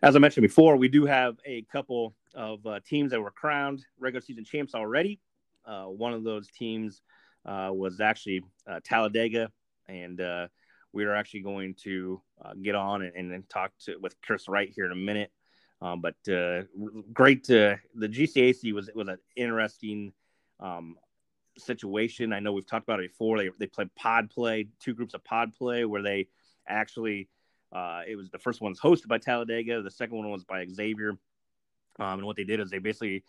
as 0.02 0.16
I 0.16 0.20
mentioned 0.20 0.44
before, 0.44 0.78
we 0.78 0.88
do 0.88 1.06
have 1.06 1.38
a 1.46 1.64
couple 1.64 2.16
of 2.34 2.66
uh, 2.66 2.80
teams 2.86 3.12
that 3.12 3.22
were 3.22 3.32
crowned 3.32 3.86
regular 4.00 4.22
season 4.22 4.46
champs 4.46 4.74
already. 4.74 5.20
Uh, 5.66 5.86
one 5.86 6.14
of 6.14 6.24
those 6.24 6.48
teams 6.48 7.02
uh, 7.46 7.70
was 7.72 8.00
actually 8.00 8.42
uh, 8.70 8.80
Talladega, 8.84 9.52
and 9.88 10.22
uh, 10.22 10.48
we 10.94 11.06
are 11.06 11.14
actually 11.14 11.42
going 11.42 11.76
to 11.84 12.22
get 12.62 12.76
on 12.76 13.02
and, 13.02 13.32
and, 13.32 13.50
talk 13.50 13.72
to 13.86 13.98
with 14.02 14.16
Chris 14.22 14.48
Wright 14.48 14.72
here 14.74 14.86
in 14.86 14.92
a 14.92 14.96
minute. 14.96 15.32
Um, 15.82 16.02
but 16.02 16.16
great, 17.14 17.46
the 17.48 17.80
GCAC 17.98 18.74
was 18.74 18.90
was 18.96 19.08
an 19.08 19.18
interesting 19.36 20.14
um, 20.60 20.96
situation. 21.60 22.34
I 22.34 22.40
know 22.40 22.54
we've 22.54 22.66
talked 22.66 22.88
about 22.88 23.00
it 23.00 23.12
before. 23.12 23.38
They 23.38 23.50
they 23.60 23.68
played 23.68 23.94
pod 23.96 24.30
play, 24.30 24.68
two 24.80 24.94
groups 24.94 25.14
of 25.14 25.24
pod 25.24 25.54
play, 25.54 25.86
where 25.86 26.02
they 26.02 26.28
actually 26.68 27.30
uh, 27.72 28.02
it 28.08 28.16
was 28.16 28.30
the 28.30 28.40
first 28.40 28.62
one 28.62 28.72
was 28.72 28.80
hosted 28.80 29.08
by 29.08 29.18
Talladega. 29.18 29.82
The 29.82 29.92
second 29.92 30.18
one 30.18 30.30
was 30.30 30.44
by 30.44 30.66
Xavier. 30.66 31.12
Um, 32.00 32.20
and 32.20 32.26
what 32.26 32.38
they 32.38 32.44
did 32.44 32.60
is 32.60 32.70
they 32.70 32.80
basically 32.80 33.24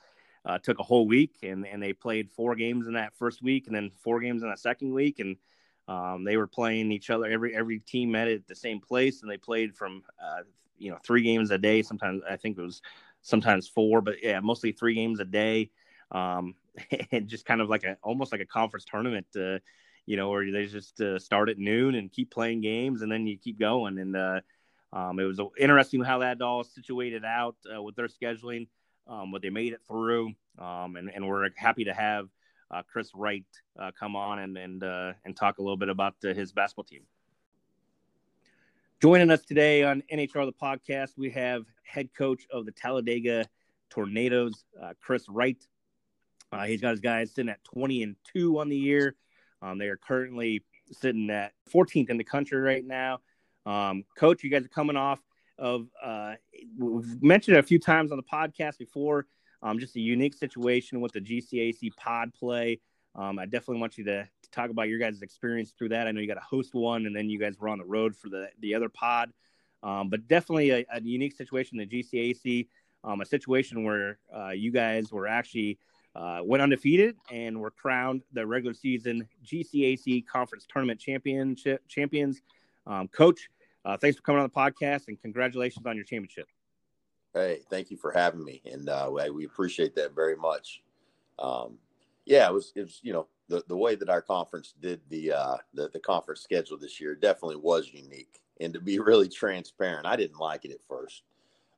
uh, 0.44 0.58
took 0.58 0.78
a 0.78 0.82
whole 0.82 1.06
week 1.06 1.38
and, 1.42 1.66
and 1.66 1.82
they 1.82 1.92
played 1.92 2.30
four 2.30 2.54
games 2.54 2.87
in 2.87 2.94
that 2.94 3.14
first 3.16 3.42
week 3.42 3.66
and 3.66 3.75
then 3.75 3.90
four 4.02 4.20
games 4.20 4.42
in 4.42 4.49
that 4.49 4.58
second 4.58 4.92
week. 4.92 5.18
And 5.18 5.37
um, 5.88 6.25
they 6.25 6.37
were 6.37 6.46
playing 6.46 6.92
each 6.92 7.10
other. 7.10 7.26
Every 7.26 7.54
every 7.54 7.80
team 7.80 8.12
met 8.12 8.28
at 8.28 8.46
the 8.46 8.54
same 8.54 8.80
place 8.80 9.22
and 9.22 9.30
they 9.30 9.37
played 9.37 9.75
from 9.75 10.02
uh, 10.22 10.42
you 10.78 10.90
know 10.90 10.99
three 11.04 11.22
games 11.22 11.50
a 11.50 11.58
day. 11.58 11.82
Sometimes 11.82 12.22
I 12.28 12.37
think 12.37 12.58
it 12.58 12.62
was 12.62 12.80
sometimes 13.22 13.68
four, 13.68 14.00
but 14.00 14.22
yeah, 14.22 14.40
mostly 14.40 14.72
three 14.72 14.94
games 14.94 15.20
a 15.20 15.25
day. 15.25 15.70
Um, 16.12 16.54
and 17.12 17.28
just 17.28 17.44
kind 17.44 17.60
of 17.60 17.68
like 17.68 17.84
a 17.84 17.96
almost 18.02 18.32
like 18.32 18.40
a 18.40 18.46
conference 18.46 18.84
tournament. 18.84 19.26
Uh, 19.36 19.58
you 20.06 20.16
know, 20.16 20.30
where 20.30 20.50
they 20.50 20.66
just 20.66 21.00
uh, 21.00 21.18
start 21.18 21.48
at 21.48 21.58
noon 21.58 21.94
and 21.94 22.10
keep 22.10 22.30
playing 22.32 22.60
games, 22.60 23.02
and 23.02 23.12
then 23.12 23.26
you 23.26 23.38
keep 23.38 23.60
going. 23.60 23.98
And 23.98 24.16
uh, 24.16 24.40
um, 24.92 25.20
it 25.20 25.24
was 25.24 25.40
interesting 25.58 26.02
how 26.02 26.18
that 26.18 26.42
all 26.42 26.64
situated 26.64 27.24
out 27.24 27.56
uh, 27.72 27.80
with 27.80 27.94
their 27.96 28.08
scheduling, 28.08 28.66
um, 29.06 29.30
but 29.30 29.42
they 29.42 29.50
made 29.50 29.72
it 29.72 29.80
through, 29.86 30.32
um, 30.58 30.96
and, 30.96 31.12
and 31.14 31.26
we're 31.26 31.48
happy 31.56 31.84
to 31.84 31.94
have 31.94 32.28
uh, 32.72 32.82
Chris 32.90 33.10
Wright 33.14 33.44
uh, 33.78 33.90
come 33.98 34.16
on 34.16 34.40
and 34.40 34.56
and 34.56 34.82
and 35.24 35.36
talk 35.36 35.58
a 35.58 35.62
little 35.62 35.76
bit 35.76 35.88
about 35.88 36.14
his 36.22 36.52
basketball 36.52 36.84
team. 36.84 37.02
Joining 39.00 39.30
us 39.30 39.42
today 39.42 39.84
on 39.84 40.02
NHR 40.12 40.44
the 40.44 40.52
podcast, 40.52 41.10
we 41.16 41.30
have 41.30 41.64
head 41.84 42.10
coach 42.18 42.46
of 42.52 42.66
the 42.66 42.72
Talladega 42.72 43.46
Tornadoes, 43.90 44.64
Chris 45.00 45.28
Wright. 45.28 45.64
He's 46.66 46.80
got 46.80 46.90
his 46.90 47.00
guys 47.00 47.33
sitting 47.33 47.50
at 47.50 47.62
20 47.64 48.02
and 48.02 48.16
2 48.33 48.59
on 48.59 48.69
the 48.69 48.76
year. 48.76 49.16
Um, 49.62 49.78
they 49.78 49.88
are 49.88 49.97
currently 49.97 50.62
sitting 50.90 51.30
at 51.30 51.52
14th 51.73 52.11
in 52.11 52.16
the 52.16 52.25
country 52.25 52.61
right 52.61 52.85
now. 52.85 53.21
Um, 53.66 54.04
Coach, 54.16 54.42
you 54.42 54.50
guys 54.50 54.64
are 54.64 54.69
coming 54.69 54.97
off 54.97 55.21
of, 55.59 55.87
uh, 56.02 56.35
we've 56.78 57.23
mentioned 57.23 57.57
it 57.57 57.61
a 57.61 57.62
few 57.62 57.78
times 57.78 58.11
on 58.11 58.16
the 58.16 58.23
podcast 58.23 58.78
before, 58.78 59.26
um, 59.62 59.78
just 59.78 59.95
a 59.97 60.00
unique 60.00 60.35
situation 60.35 61.00
with 61.00 61.12
the 61.12 61.21
GCAC 61.21 61.95
pod 61.97 62.33
play. 62.33 62.80
Um, 63.14 63.38
I 63.38 63.45
definitely 63.45 63.80
want 63.80 63.99
you 63.99 64.04
to, 64.04 64.23
to, 64.25 64.50
talk 64.50 64.71
about 64.71 64.88
your 64.88 64.99
guys' 64.99 65.21
experience 65.21 65.73
through 65.76 65.90
that. 65.90 66.07
I 66.07 66.12
know 66.12 66.21
you 66.21 66.28
got 66.28 66.35
to 66.35 66.40
host 66.40 66.75
one, 66.75 67.07
and 67.07 67.14
then 67.14 67.28
you 67.28 67.38
guys 67.38 67.59
were 67.59 67.69
on 67.69 67.78
the 67.78 67.85
road 67.85 68.16
for 68.16 68.28
the, 68.28 68.49
the 68.61 68.75
other 68.75 68.88
pod. 68.88 69.33
Um, 69.83 70.09
but 70.09 70.28
definitely 70.28 70.71
a, 70.71 70.87
a, 70.92 71.00
unique 71.00 71.37
situation 71.37 71.78
the 71.78 71.87
GCAC, 71.87 72.69
um, 73.02 73.21
a 73.21 73.26
situation 73.26 73.85
where 73.85 74.19
uh, 74.35 74.50
you 74.50 74.71
guys 74.73 75.12
were 75.12 75.28
actually– 75.28 75.78
uh, 76.14 76.40
went 76.42 76.62
undefeated 76.62 77.16
and 77.30 77.58
were 77.58 77.70
crowned 77.70 78.22
the 78.32 78.46
regular 78.46 78.74
season 78.74 79.28
GCAC 79.44 80.26
Conference 80.26 80.66
Tournament 80.70 81.00
Championship 81.00 81.82
champions. 81.88 82.42
Um, 82.86 83.08
Coach, 83.08 83.48
uh, 83.84 83.96
thanks 83.96 84.16
for 84.16 84.22
coming 84.22 84.42
on 84.42 84.50
the 84.52 84.60
podcast 84.60 85.08
and 85.08 85.20
congratulations 85.20 85.86
on 85.86 85.96
your 85.96 86.04
championship. 86.04 86.46
Hey, 87.32 87.60
thank 87.70 87.90
you 87.90 87.96
for 87.96 88.10
having 88.10 88.44
me, 88.44 88.60
and 88.64 88.88
uh, 88.88 89.08
we 89.32 89.44
appreciate 89.44 89.94
that 89.94 90.14
very 90.14 90.34
much. 90.34 90.82
Um, 91.38 91.78
yeah, 92.26 92.48
it 92.48 92.52
was 92.52 92.72
it 92.74 92.82
was 92.82 92.98
you 93.02 93.12
know 93.12 93.28
the 93.48 93.62
the 93.68 93.76
way 93.76 93.94
that 93.94 94.08
our 94.08 94.20
conference 94.20 94.74
did 94.80 95.00
the 95.10 95.32
uh, 95.32 95.56
the 95.72 95.88
the 95.92 96.00
conference 96.00 96.40
schedule 96.40 96.76
this 96.76 97.00
year 97.00 97.14
definitely 97.14 97.56
was 97.56 97.88
unique, 97.92 98.40
and 98.60 98.74
to 98.74 98.80
be 98.80 98.98
really 98.98 99.28
transparent, 99.28 100.06
I 100.06 100.16
didn't 100.16 100.40
like 100.40 100.64
it 100.64 100.72
at 100.72 100.82
first. 100.88 101.22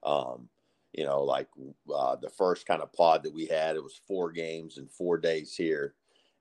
Um, 0.02 0.48
you 0.92 1.04
know, 1.04 1.22
like 1.22 1.48
uh, 1.94 2.16
the 2.16 2.28
first 2.28 2.66
kind 2.66 2.82
of 2.82 2.92
pod 2.92 3.22
that 3.22 3.32
we 3.32 3.46
had, 3.46 3.76
it 3.76 3.82
was 3.82 4.00
four 4.06 4.30
games 4.30 4.76
in 4.76 4.86
four 4.88 5.18
days 5.18 5.54
here. 5.54 5.94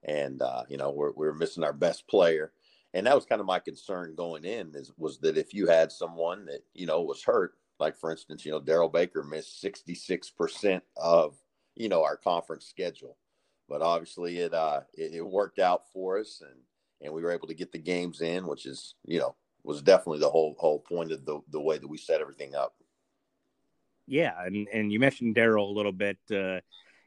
And, 0.04 0.42
uh, 0.42 0.64
you 0.68 0.78
know, 0.78 0.92
we're, 0.92 1.12
we're 1.14 1.34
missing 1.34 1.64
our 1.64 1.74
best 1.74 2.08
player. 2.08 2.52
And 2.94 3.08
that 3.08 3.16
was 3.16 3.26
kind 3.26 3.40
of 3.40 3.48
my 3.48 3.60
concern 3.60 4.16
going 4.16 4.44
in 4.44 4.74
is 4.76 4.92
was 4.98 5.20
that 5.20 5.38
if 5.38 5.54
you 5.54 5.68
had 5.68 5.92
someone 5.92 6.46
that, 6.46 6.64
you 6.74 6.86
know, 6.86 7.02
was 7.02 7.24
hurt, 7.24 7.54
like 7.80 7.96
for 7.96 8.12
instance, 8.12 8.46
you 8.46 8.52
know, 8.52 8.60
Daryl 8.60 8.92
Baker 8.92 9.24
missed 9.24 9.64
66% 9.64 10.82
of, 10.98 11.36
you 11.76 11.88
know, 11.88 12.04
our 12.04 12.18
conference 12.18 12.66
schedule. 12.66 13.18
But 13.70 13.82
obviously 13.82 14.40
it, 14.40 14.54
uh, 14.54 14.82
it, 14.94 15.16
it 15.16 15.26
worked 15.26 15.60
out 15.60 15.84
for 15.94 16.20
us 16.20 16.42
and, 16.42 16.60
and 17.02 17.14
we 17.14 17.22
were 17.22 17.32
able 17.32 17.48
to 17.48 17.54
get 17.54 17.72
the 17.72 17.80
games 17.80 18.20
in, 18.20 18.46
which 18.46 18.66
is, 18.66 18.96
you 19.06 19.20
know, 19.20 19.36
was 19.64 19.82
definitely 19.82 20.20
the 20.20 20.30
whole, 20.30 20.56
whole 20.60 20.80
point 20.80 21.14
of 21.14 21.24
the, 21.24 21.40
the 21.52 21.62
way 21.62 21.78
that 21.78 21.88
we 21.88 21.98
set 21.98 22.20
everything 22.20 22.56
up 22.56 22.74
yeah, 24.12 24.34
and 24.46 24.68
and 24.74 24.92
you 24.92 25.00
mentioned 25.00 25.36
Daryl 25.36 25.70
a 25.70 25.74
little 25.74 25.94
bit. 25.94 26.18
Uh, 26.30 26.60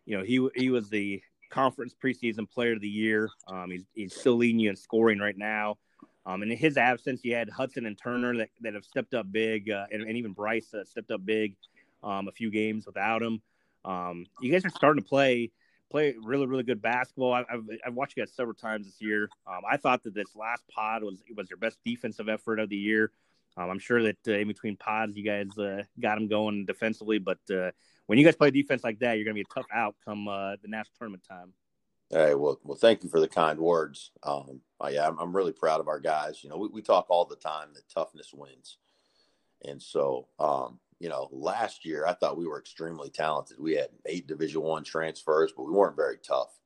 you 0.07 0.17
know, 0.17 0.25
he 0.25 0.49
he 0.57 0.71
was 0.71 0.89
the 0.89 1.23
conference 1.51 1.95
preseason 1.95 2.51
player 2.51 2.73
of 2.73 2.81
the 2.81 2.89
year. 2.89 3.29
Um, 3.47 3.71
he's 3.71 3.85
he's 3.95 4.17
still 4.17 4.37
leading 4.37 4.59
you 4.59 4.71
in 4.71 4.77
scoring 4.77 5.19
right 5.19 5.37
now. 5.37 5.77
Um, 6.25 6.41
and 6.41 6.51
in 6.51 6.57
his 6.57 6.79
absence, 6.79 7.21
you 7.23 7.35
had 7.35 7.51
Hudson 7.51 7.85
and 7.85 7.99
Turner 7.99 8.35
that, 8.39 8.49
that 8.63 8.73
have 8.73 8.87
stepped 8.87 9.13
up 9.13 9.31
big, 9.31 9.71
uh, 9.71 9.85
and, 9.93 10.01
and, 10.01 10.17
even 10.17 10.33
Bryce 10.33 10.73
uh, 10.73 10.83
stepped 10.85 11.11
up 11.11 11.23
big 11.27 11.55
um, 12.03 12.29
a 12.29 12.33
few 12.33 12.51
games 12.51 12.87
without 12.87 13.23
him. 13.23 13.43
Um, 13.85 14.25
you 14.41 14.51
guys 14.51 14.65
are 14.65 14.71
starting 14.71 15.03
to 15.03 15.09
play 15.09 15.51
play 15.91 16.15
really 16.25 16.47
really 16.47 16.63
good 16.63 16.81
basketball. 16.81 17.35
I, 17.35 17.45
have 17.51 17.65
I've 17.87 17.95
watched 17.95 18.17
you 18.17 18.23
guys 18.25 18.33
several 18.33 18.55
times 18.55 18.87
this 18.87 18.97
year. 19.03 19.29
Um, 19.47 19.61
I 19.71 19.77
thought 19.77 20.03
that 20.05 20.15
this 20.15 20.35
last 20.35 20.63
pod 20.75 21.03
was 21.03 21.23
was 21.37 21.51
your 21.51 21.59
best 21.59 21.77
defensive 21.85 22.31
effort 22.31 22.61
of 22.61 22.71
the 22.71 22.79
year. 22.79 23.13
Um, 23.57 23.71
I'm 23.71 23.79
sure 23.79 24.03
that 24.03 24.19
uh, 24.27 24.33
in 24.33 24.49
between 24.49 24.77
pods, 24.77 25.17
you 25.17 25.25
guys 25.25 25.57
uh, 25.59 25.83
got 26.01 26.17
them 26.17 26.29
going 26.29 26.67
defensively. 26.67 27.19
But 27.19 27.39
uh, 27.51 27.71
when 28.07 28.19
you 28.19 28.25
guys 28.25 28.37
play 28.37 28.51
defense 28.51 28.83
like 28.83 28.99
that, 29.01 29.17
you're 29.17 29.25
going 29.25 29.37
to 29.37 29.43
be 29.43 29.47
a 29.49 29.55
tough 29.55 29.67
out 29.73 29.95
come 30.05 30.29
uh, 30.29 30.57
the 30.63 30.69
national 30.69 30.95
tournament 30.99 31.25
time. 31.29 31.53
Hey, 32.11 32.35
well, 32.35 32.61
well, 32.63 32.77
thank 32.77 33.03
you 33.03 33.09
for 33.09 33.21
the 33.21 33.29
kind 33.29 33.59
words. 33.59 34.11
Um, 34.23 34.61
oh, 34.81 34.89
yeah, 34.89 35.09
I'm, 35.09 35.19
I'm, 35.19 35.35
really 35.35 35.53
proud 35.53 35.81
of 35.81 35.89
our 35.89 35.99
guys. 35.99 36.45
You 36.45 36.51
know, 36.51 36.59
we, 36.59 36.69
we 36.69 36.83
talk 36.83 37.07
all 37.09 37.25
the 37.25 37.37
time 37.37 37.69
that 37.75 37.89
toughness 37.89 38.31
wins, 38.33 38.77
and 39.65 39.83
so 39.83 40.29
um, 40.39 40.79
you 41.01 41.09
know, 41.09 41.29
last 41.33 41.85
year 41.85 42.07
I 42.07 42.15
thought 42.15 42.37
we 42.37 42.47
were 42.47 42.59
extremely 42.59 43.11
talented. 43.11 43.59
We 43.59 43.75
had 43.75 43.89
eight 44.07 44.27
Division 44.27 44.63
One 44.63 44.85
transfers, 44.85 45.53
but 45.57 45.65
we 45.65 45.73
weren't 45.73 45.97
very 45.97 46.19
tough. 46.19 46.59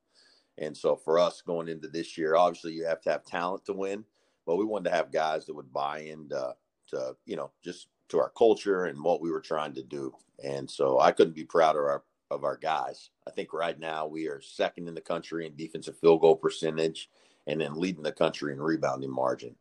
And 0.59 0.77
so 0.77 0.97
for 0.97 1.19
us 1.19 1.41
going 1.41 1.69
into 1.69 1.89
this 1.89 2.19
year, 2.19 2.35
obviously 2.35 2.73
you 2.73 2.85
have 2.85 3.01
to 3.03 3.11
have 3.11 3.25
talent 3.25 3.65
to 3.67 3.73
win, 3.73 4.05
but 4.45 4.57
we 4.57 4.65
wanted 4.65 4.91
to 4.91 4.97
have 4.97 5.13
guys 5.13 5.47
that 5.47 5.55
would 5.55 5.73
buy 5.73 6.01
into 6.01 6.55
uh, 6.95 7.13
you 7.27 7.37
know, 7.37 7.51
just 7.63 7.89
to 8.09 8.19
our 8.19 8.31
culture 8.31 8.87
and 8.87 9.03
what 9.03 9.21
we 9.21 9.31
were 9.31 9.41
trying 9.41 9.75
to 9.75 9.83
do. 9.83 10.15
And 10.43 10.71
so 10.71 10.99
I 11.01 11.13
couldn't 11.13 11.35
be 11.35 11.45
prouder 11.45 11.89
of 11.89 12.03
our, 12.31 12.37
of 12.39 12.45
our 12.45 12.57
guys. 12.57 13.11
I 13.27 13.31
think 13.31 13.53
right 13.53 13.79
now 13.79 14.07
we 14.07 14.29
are 14.29 14.41
second 14.41 14.89
in 14.89 14.95
the 14.95 15.01
country 15.01 15.47
in 15.47 15.57
defensive 15.57 15.99
field 15.99 16.21
goal 16.21 16.37
percentage 16.37 17.11
and 17.47 17.61
then 17.61 17.75
leading 17.75 18.03
the 18.03 18.13
country 18.13 18.53
in 18.53 18.61
rebounding 18.61 19.11
margin. 19.11 19.55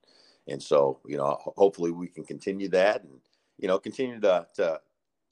And 0.47 0.61
so, 0.61 0.99
you 1.05 1.17
know, 1.17 1.37
hopefully 1.57 1.91
we 1.91 2.07
can 2.07 2.23
continue 2.23 2.69
that 2.69 3.03
and, 3.03 3.19
you 3.57 3.67
know, 3.67 3.79
continue 3.79 4.19
to, 4.21 4.47
to, 4.55 4.79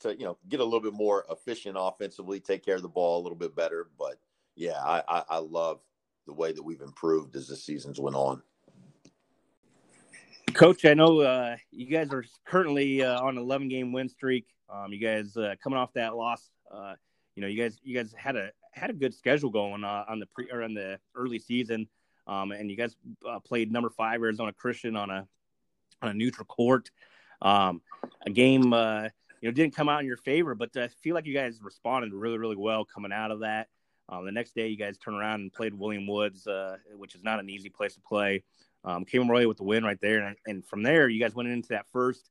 to, 0.01 0.17
you 0.17 0.25
know, 0.25 0.37
get 0.49 0.59
a 0.59 0.63
little 0.63 0.81
bit 0.81 0.93
more 0.93 1.25
efficient 1.29 1.77
offensively, 1.79 2.39
take 2.39 2.65
care 2.65 2.75
of 2.75 2.81
the 2.81 2.89
ball 2.89 3.21
a 3.21 3.23
little 3.23 3.37
bit 3.37 3.55
better. 3.55 3.87
But 3.97 4.19
yeah, 4.55 4.81
I, 4.83 5.03
I, 5.07 5.23
I 5.29 5.37
love 5.37 5.79
the 6.27 6.33
way 6.33 6.51
that 6.51 6.63
we've 6.63 6.81
improved 6.81 7.35
as 7.35 7.47
the 7.47 7.55
seasons 7.55 7.99
went 7.99 8.15
on. 8.15 8.41
Coach, 10.55 10.85
I 10.85 10.93
know 10.93 11.19
uh, 11.19 11.57
you 11.71 11.85
guys 11.85 12.13
are 12.13 12.23
currently 12.45 13.03
uh, 13.03 13.21
on 13.21 13.35
an 13.35 13.43
11 13.43 13.67
game 13.67 13.91
win 13.91 14.07
streak. 14.07 14.45
Um, 14.69 14.93
you 14.93 14.99
guys 14.99 15.35
uh, 15.35 15.55
coming 15.61 15.77
off 15.77 15.91
that 15.95 16.15
loss. 16.15 16.49
Uh, 16.71 16.93
you 17.35 17.41
know, 17.41 17.47
you 17.47 17.61
guys 17.61 17.77
you 17.83 17.93
guys 17.93 18.13
had 18.17 18.37
a 18.37 18.51
had 18.71 18.89
a 18.89 18.93
good 18.93 19.13
schedule 19.13 19.49
going 19.49 19.83
uh, 19.83 20.05
on 20.07 20.19
the 20.19 20.25
pre 20.27 20.49
or 20.49 20.63
on 20.63 20.73
the 20.73 20.97
early 21.13 21.39
season, 21.39 21.89
um, 22.25 22.53
and 22.53 22.71
you 22.71 22.77
guys 22.77 22.95
uh, 23.29 23.39
played 23.41 23.69
number 23.69 23.89
five 23.89 24.21
Arizona 24.21 24.53
Christian 24.53 24.95
on 24.95 25.09
a 25.09 25.27
on 26.01 26.11
a 26.11 26.13
neutral 26.13 26.45
court. 26.45 26.89
Um, 27.41 27.81
a 28.25 28.29
game 28.29 28.63
you 28.63 28.69
know 28.71 29.51
didn't 29.51 29.75
come 29.75 29.89
out 29.89 29.99
in 29.99 30.07
your 30.07 30.15
favor, 30.15 30.55
but 30.55 30.69
I 30.77 30.87
feel 30.87 31.15
like 31.15 31.25
you 31.25 31.33
guys 31.33 31.59
responded 31.61 32.13
really 32.13 32.37
really 32.37 32.55
well 32.55 32.85
coming 32.85 33.11
out 33.11 33.31
of 33.31 33.41
that. 33.41 33.67
Um, 34.07 34.23
the 34.23 34.31
next 34.31 34.55
day, 34.55 34.69
you 34.69 34.77
guys 34.77 34.97
turn 34.97 35.15
around 35.15 35.41
and 35.41 35.51
played 35.51 35.73
William 35.73 36.07
Woods, 36.07 36.47
which 36.95 37.13
is 37.13 37.25
not 37.25 37.41
an 37.41 37.49
easy 37.49 37.69
place 37.69 37.95
to 37.95 37.99
play. 37.99 38.45
Um, 38.85 39.03
came 39.03 39.27
away 39.27 39.47
with 39.47 39.57
the 39.57 39.63
win 39.63 39.83
right 39.83 39.99
there, 39.99 40.19
and, 40.19 40.35
and 40.45 40.65
from 40.65 40.83
there, 40.83 41.09
you 41.09 41.19
guys 41.19 41.33
went 41.33 41.49
into 41.49 41.69
that 41.69 41.87
first, 41.91 42.29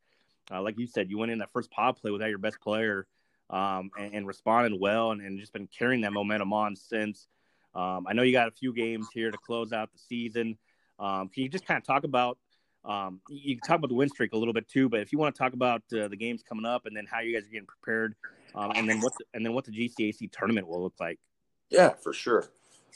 uh, 0.52 0.62
like 0.62 0.78
you 0.78 0.86
said, 0.86 1.10
you 1.10 1.18
went 1.18 1.32
in 1.32 1.38
that 1.40 1.52
first 1.52 1.70
pod 1.70 1.96
play 1.96 2.10
without 2.10 2.28
your 2.28 2.38
best 2.38 2.60
player, 2.60 3.06
um, 3.50 3.90
and, 3.98 4.14
and, 4.14 4.26
responded 4.26 4.78
well, 4.78 5.10
and, 5.10 5.20
and, 5.20 5.38
just 5.38 5.52
been 5.52 5.66
carrying 5.66 6.00
that 6.02 6.12
momentum 6.12 6.52
on 6.52 6.76
since. 6.76 7.26
Um, 7.74 8.06
I 8.08 8.12
know 8.12 8.22
you 8.22 8.32
got 8.32 8.48
a 8.48 8.52
few 8.52 8.72
games 8.72 9.08
here 9.12 9.30
to 9.30 9.36
close 9.36 9.72
out 9.72 9.92
the 9.92 9.98
season. 9.98 10.56
Um, 10.98 11.28
can 11.28 11.42
you 11.42 11.48
just 11.48 11.66
kind 11.66 11.76
of 11.76 11.84
talk 11.84 12.04
about? 12.04 12.38
Um, 12.84 13.20
you 13.28 13.56
can 13.56 13.66
talk 13.66 13.78
about 13.78 13.88
the 13.88 13.94
win 13.94 14.08
streak 14.08 14.32
a 14.32 14.36
little 14.36 14.54
bit 14.54 14.68
too, 14.68 14.88
but 14.88 15.00
if 15.00 15.12
you 15.12 15.18
want 15.18 15.34
to 15.34 15.38
talk 15.38 15.54
about 15.54 15.82
uh, 15.92 16.08
the 16.08 16.16
games 16.16 16.42
coming 16.42 16.66
up 16.66 16.86
and 16.86 16.96
then 16.96 17.06
how 17.10 17.20
you 17.20 17.34
guys 17.34 17.46
are 17.46 17.50
getting 17.50 17.66
prepared, 17.66 18.14
um, 18.54 18.72
and 18.76 18.88
then 18.88 19.00
what 19.00 19.12
the, 19.18 19.24
and 19.34 19.44
then 19.44 19.54
what 19.54 19.64
the 19.64 19.72
GCAC 19.72 20.30
tournament 20.30 20.68
will 20.68 20.82
look 20.82 20.94
like. 21.00 21.18
Yeah, 21.70 21.90
for 22.02 22.12
sure. 22.12 22.50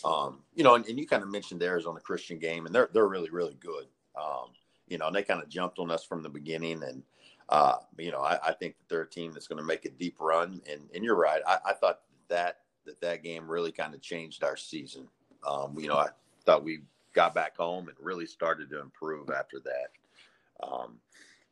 Um, 0.05 0.41
you 0.55 0.65
know, 0.65 0.75
and, 0.75 0.87
and 0.87 0.99
you 0.99 1.07
kind 1.07 1.23
of 1.23 1.31
mentioned 1.31 1.61
the 1.61 1.67
Arizona 1.67 2.01
Christian 2.01 2.39
game, 2.39 2.67
and 2.67 2.75
they're 2.75 2.89
they're 2.93 3.09
really 3.09 3.31
really 3.31 3.57
good. 3.61 3.87
Um, 4.17 4.51
you 4.89 4.99
know, 4.99 5.11
they 5.11 5.23
kind 5.23 5.43
of 5.43 5.49
jumped 5.49 5.79
on 5.79 5.91
us 5.91 6.05
from 6.05 6.23
the 6.23 6.29
beginning, 6.29 6.83
and 6.83 7.03
uh, 7.49 7.77
you 7.99 8.11
know, 8.11 8.21
I, 8.21 8.39
I, 8.49 8.53
think 8.53 8.77
that 8.77 8.89
they're 8.89 9.03
a 9.03 9.09
team 9.09 9.33
that's 9.33 9.47
going 9.47 9.59
to 9.59 9.65
make 9.65 9.85
a 9.85 9.91
deep 9.91 10.17
run. 10.21 10.61
And 10.71 10.83
and 10.95 11.05
you're 11.05 11.17
right, 11.17 11.43
I, 11.47 11.59
I 11.67 11.73
thought 11.73 12.01
that 12.29 12.61
that 12.87 13.01
that 13.01 13.23
game 13.23 13.51
really 13.51 13.73
kind 13.73 13.95
of 13.95 14.01
changed 14.01 14.45
our 14.45 14.57
season. 14.57 15.09
Um, 15.47 15.77
you 15.79 15.89
know, 15.89 15.97
I 15.97 16.09
thought 16.45 16.65
we 16.65 16.81
got 17.15 17.35
back 17.35 17.57
home 17.57 17.89
and 17.89 17.97
really 18.01 18.27
started 18.27 18.71
to 18.71 18.81
improve 18.81 19.31
after 19.31 19.59
that. 19.61 20.67
Um, 20.67 20.99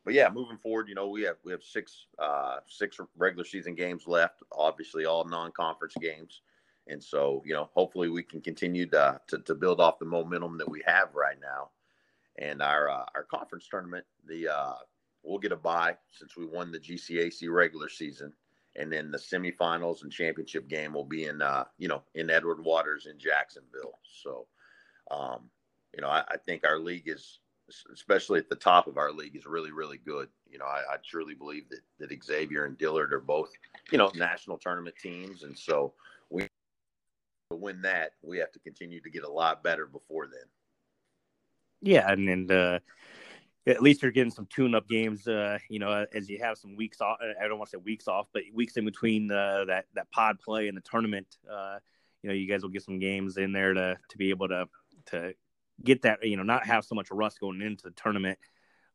but 0.05 0.13
yeah, 0.13 0.29
moving 0.29 0.57
forward, 0.57 0.87
you 0.87 0.95
know, 0.95 1.09
we 1.09 1.23
have 1.23 1.35
we 1.43 1.51
have 1.51 1.63
six 1.63 2.05
uh, 2.17 2.59
six 2.67 2.97
regular 3.17 3.43
season 3.43 3.75
games 3.75 4.07
left. 4.07 4.41
Obviously, 4.51 5.05
all 5.05 5.25
non-conference 5.25 5.95
games. 5.99 6.41
And 6.89 7.03
so, 7.03 7.43
you 7.45 7.53
know, 7.53 7.69
hopefully 7.73 8.09
we 8.09 8.23
can 8.23 8.41
continue 8.41 8.85
to, 8.87 9.19
to, 9.27 9.39
to 9.39 9.55
build 9.55 9.81
off 9.81 9.99
the 9.99 10.05
momentum 10.05 10.57
that 10.57 10.69
we 10.69 10.81
have 10.85 11.13
right 11.13 11.37
now. 11.41 11.69
And 12.39 12.61
our 12.61 12.89
uh, 12.89 13.05
our 13.15 13.23
conference 13.23 13.67
tournament, 13.67 14.05
the 14.27 14.49
uh, 14.49 14.73
we'll 15.23 15.39
get 15.39 15.51
a 15.51 15.57
bye 15.57 15.97
since 16.11 16.37
we 16.37 16.45
won 16.45 16.71
the 16.71 16.79
GCAC 16.79 17.49
regular 17.49 17.89
season, 17.89 18.31
and 18.75 18.91
then 18.91 19.09
the 19.09 19.17
semifinals 19.17 20.03
and 20.03 20.11
championship 20.11 20.67
game 20.67 20.93
will 20.93 21.03
be 21.03 21.25
in 21.25 21.41
uh, 21.41 21.65
you 21.79 21.87
know 21.87 22.03
in 22.13 22.29
Edward 22.29 22.63
Waters 22.63 23.07
in 23.07 23.17
Jacksonville. 23.17 23.99
So, 24.23 24.45
um, 25.09 25.49
you 25.95 26.01
know, 26.01 26.09
I, 26.09 26.23
I, 26.29 26.37
think 26.37 26.63
our 26.63 26.77
league 26.77 27.07
is, 27.07 27.39
especially 27.91 28.37
at 28.37 28.49
the 28.49 28.55
top 28.55 28.85
of 28.85 28.97
our 28.97 29.11
league, 29.11 29.35
is 29.35 29.47
really 29.47 29.71
really 29.71 29.97
good. 29.97 30.29
You 30.47 30.59
know, 30.59 30.65
I, 30.65 30.93
I 30.93 30.97
truly 31.03 31.33
believe 31.33 31.69
that 31.69 31.81
that 31.99 32.23
Xavier 32.23 32.65
and 32.65 32.77
Dillard 32.77 33.13
are 33.13 33.19
both 33.19 33.51
you 33.91 33.97
know 33.97 34.11
national 34.13 34.59
tournament 34.59 34.95
teams, 35.01 35.41
and 35.41 35.57
so 35.57 35.93
to 37.49 37.55
win 37.55 37.81
that 37.81 38.11
we 38.21 38.37
have 38.37 38.51
to 38.51 38.59
continue 38.59 39.01
to 39.01 39.09
get 39.09 39.23
a 39.23 39.29
lot 39.29 39.63
better 39.63 39.85
before 39.85 40.27
then. 40.27 40.45
Yeah, 41.81 42.11
and 42.11 42.27
and 42.27 42.51
uh, 42.51 42.79
at 43.67 43.81
least 43.81 44.01
you're 44.01 44.11
getting 44.11 44.31
some 44.31 44.47
tune-up 44.47 44.87
games. 44.87 45.27
Uh, 45.27 45.59
you 45.69 45.79
know, 45.79 46.05
as 46.13 46.29
you 46.29 46.39
have 46.39 46.57
some 46.57 46.75
weeks 46.75 47.01
off. 47.01 47.17
I 47.21 47.47
don't 47.47 47.57
want 47.57 47.69
to 47.71 47.77
say 47.77 47.83
weeks 47.83 48.07
off, 48.07 48.27
but 48.33 48.43
weeks 48.53 48.77
in 48.77 48.85
between 48.85 49.31
uh, 49.31 49.65
that 49.65 49.85
that 49.93 50.09
pod 50.11 50.39
play 50.39 50.67
and 50.67 50.77
the 50.77 50.81
tournament. 50.81 51.37
Uh, 51.49 51.77
you 52.23 52.29
know, 52.29 52.33
you 52.33 52.47
guys 52.47 52.63
will 52.63 52.69
get 52.69 52.83
some 52.83 52.99
games 52.99 53.37
in 53.37 53.51
there 53.51 53.73
to 53.73 53.97
to 54.09 54.17
be 54.17 54.31
able 54.31 54.47
to 54.49 54.67
to 55.07 55.33
get 55.83 56.01
that. 56.01 56.25
You 56.25 56.37
know, 56.37 56.43
not 56.43 56.65
have 56.65 56.83
so 56.83 56.95
much 56.95 57.11
rust 57.11 57.39
going 57.39 57.61
into 57.61 57.83
the 57.83 57.91
tournament. 57.91 58.39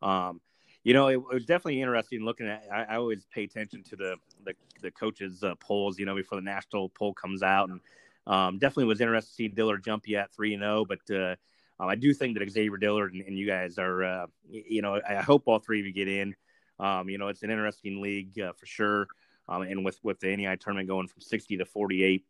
Um, 0.03 0.41
you 0.83 0.95
know, 0.95 1.07
it, 1.07 1.15
it, 1.15 1.35
was 1.35 1.47
definitely 1.47 1.81
interesting 1.81 2.25
looking 2.25 2.49
at. 2.49 2.65
I, 2.73 2.83
I, 2.83 2.97
always 2.97 3.25
pay 3.33 3.45
attention 3.45 3.85
to 3.85 3.97
the 3.97 4.17
the, 4.45 4.55
the 4.83 4.91
coaches' 4.91 5.45
uh, 5.45 5.55
polls. 5.61 5.97
You 5.97 6.07
know, 6.07 6.17
before 6.17 6.37
the 6.37 6.43
national 6.43 6.89
poll 6.89 7.15
comes 7.15 7.45
out, 7.45 7.69
and 7.69 7.81
um, 8.27 8.59
definitely 8.59 8.85
was 8.85 9.01
interested 9.01 9.31
to 9.31 9.35
see 9.35 9.49
Dillard 9.49 9.85
jump 9.85 10.07
you 10.07 10.19
at 10.19 10.33
three 10.33 10.55
and 10.55 10.63
zero, 10.63 10.81
oh, 10.81 10.85
but 10.85 11.15
uh, 11.15 11.37
um, 11.81 11.89
I 11.89 11.97
do 11.97 12.15
think 12.15 12.39
that 12.39 12.51
Xavier 12.51 12.77
Dillard 12.77 13.13
and, 13.13 13.23
and 13.23 13.37
you 13.37 13.47
guys 13.47 13.79
are, 13.79 14.05
uh, 14.05 14.27
you 14.49 14.83
know, 14.83 15.01
I 15.09 15.17
hope 15.17 15.45
all 15.47 15.59
three 15.59 15.81
of 15.81 15.87
you 15.87 15.93
get 15.93 16.09
in. 16.09 16.35
Um, 16.79 17.09
you 17.09 17.19
know, 17.19 17.29
it's 17.29 17.43
an 17.43 17.51
interesting 17.51 18.01
league 18.01 18.39
uh, 18.39 18.53
for 18.53 18.67
sure. 18.67 19.09
Um, 19.49 19.63
and 19.63 19.85
with, 19.85 19.99
with 20.03 20.21
the 20.21 20.29
NAIA 20.29 20.61
tournament 20.61 20.89
going 20.89 21.09
from 21.09 21.21
60 21.21 21.57
to 21.57 21.65
48 21.65 22.25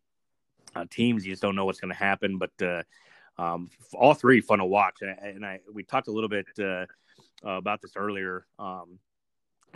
uh, 0.75 0.85
teams, 0.89 1.25
you 1.25 1.31
just 1.31 1.41
don't 1.41 1.55
know 1.55 1.65
what's 1.65 1.79
going 1.79 1.93
to 1.93 1.97
happen. 1.97 2.39
But 2.39 2.51
uh, 2.61 2.83
um, 3.37 3.69
all 3.93 4.13
three 4.13 4.41
fun 4.41 4.59
to 4.59 4.65
watch. 4.65 5.01
And, 5.01 5.17
and, 5.19 5.45
I 5.45 5.59
we 5.71 5.83
talked 5.83 6.07
a 6.07 6.11
little 6.11 6.29
bit 6.29 6.47
uh, 6.59 6.85
about 7.43 7.81
this 7.81 7.93
earlier. 7.95 8.45
Um, 8.57 8.99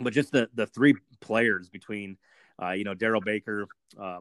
but 0.00 0.12
just 0.12 0.32
the, 0.32 0.48
the 0.54 0.66
three 0.66 0.94
players 1.20 1.68
between, 1.68 2.16
uh, 2.62 2.70
you 2.70 2.84
know, 2.84 2.94
Daryl 2.94 3.24
Baker, 3.24 3.66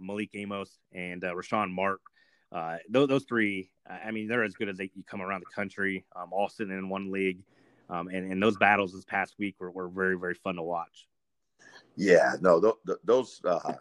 Malik 0.01 0.31
Amos, 0.33 0.79
and 0.93 1.21
Rashawn 1.21 1.71
Mark– 1.71 2.01
uh, 2.51 2.77
those, 2.89 3.07
those 3.07 3.23
three, 3.25 3.69
I 3.89 4.11
mean, 4.11 4.27
they're 4.27 4.43
as 4.43 4.53
good 4.53 4.69
as 4.69 4.77
they 4.77 4.89
you 4.95 5.03
come 5.03 5.21
around 5.21 5.41
the 5.41 5.53
country, 5.53 6.05
um, 6.15 6.29
all 6.31 6.49
sitting 6.49 6.77
in 6.77 6.89
one 6.89 7.11
league. 7.11 7.43
Um, 7.89 8.07
and, 8.07 8.31
and 8.31 8.41
those 8.41 8.57
battles 8.57 8.93
this 8.93 9.05
past 9.05 9.35
week 9.37 9.55
were, 9.59 9.71
were 9.71 9.87
very, 9.89 10.17
very 10.17 10.33
fun 10.33 10.55
to 10.55 10.61
watch. 10.61 11.07
Yeah, 11.95 12.35
no, 12.41 12.59
th- 12.59 12.99
those, 13.03 13.41
uh, 13.43 13.73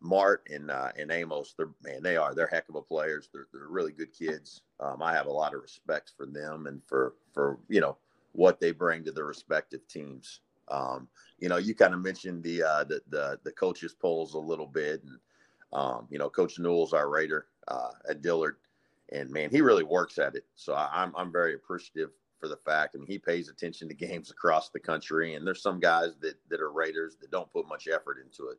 Mart 0.00 0.46
and, 0.48 0.70
uh, 0.70 0.90
and 0.96 1.10
Amos, 1.10 1.54
they're, 1.56 1.70
man, 1.82 2.02
they 2.02 2.16
are, 2.16 2.34
they're 2.34 2.46
heck 2.46 2.68
of 2.68 2.76
a 2.76 2.82
players. 2.82 3.30
They're, 3.32 3.48
they're 3.52 3.68
really 3.68 3.92
good 3.92 4.12
kids. 4.12 4.62
Um, 4.80 5.02
I 5.02 5.12
have 5.12 5.26
a 5.26 5.32
lot 5.32 5.54
of 5.54 5.62
respect 5.62 6.12
for 6.16 6.26
them 6.26 6.66
and 6.66 6.80
for, 6.86 7.14
for, 7.34 7.58
you 7.68 7.80
know, 7.80 7.98
what 8.32 8.60
they 8.60 8.70
bring 8.70 9.04
to 9.04 9.12
their 9.12 9.24
respective 9.24 9.86
teams. 9.88 10.40
Um, 10.70 11.08
you 11.38 11.48
know, 11.48 11.56
you 11.56 11.74
kind 11.74 11.94
of 11.94 12.00
mentioned 12.00 12.42
the, 12.42 12.62
uh, 12.62 12.84
the, 12.84 13.00
the, 13.08 13.38
the 13.44 13.52
coaches 13.52 13.94
polls 13.94 14.34
a 14.34 14.38
little 14.38 14.66
bit 14.66 15.02
and, 15.02 15.18
um, 15.72 16.06
you 16.10 16.18
know, 16.18 16.30
Coach 16.30 16.58
Newell's 16.58 16.92
our 16.92 17.08
Raider 17.08 17.46
uh, 17.68 17.90
at 18.08 18.22
Dillard, 18.22 18.56
and 19.12 19.30
man, 19.30 19.50
he 19.50 19.60
really 19.60 19.82
works 19.82 20.18
at 20.18 20.34
it. 20.34 20.44
So 20.54 20.72
I, 20.72 21.02
am 21.02 21.12
I'm 21.16 21.30
very 21.30 21.54
appreciative 21.54 22.10
for 22.40 22.48
the 22.48 22.56
fact. 22.56 22.94
I 22.94 22.98
mean, 22.98 23.06
he 23.06 23.18
pays 23.18 23.48
attention 23.48 23.88
to 23.88 23.94
games 23.94 24.30
across 24.30 24.70
the 24.70 24.80
country, 24.80 25.34
and 25.34 25.46
there's 25.46 25.62
some 25.62 25.80
guys 25.80 26.12
that 26.20 26.36
that 26.48 26.60
are 26.60 26.72
Raiders 26.72 27.16
that 27.20 27.30
don't 27.30 27.52
put 27.52 27.68
much 27.68 27.86
effort 27.86 28.16
into 28.24 28.50
it, 28.50 28.58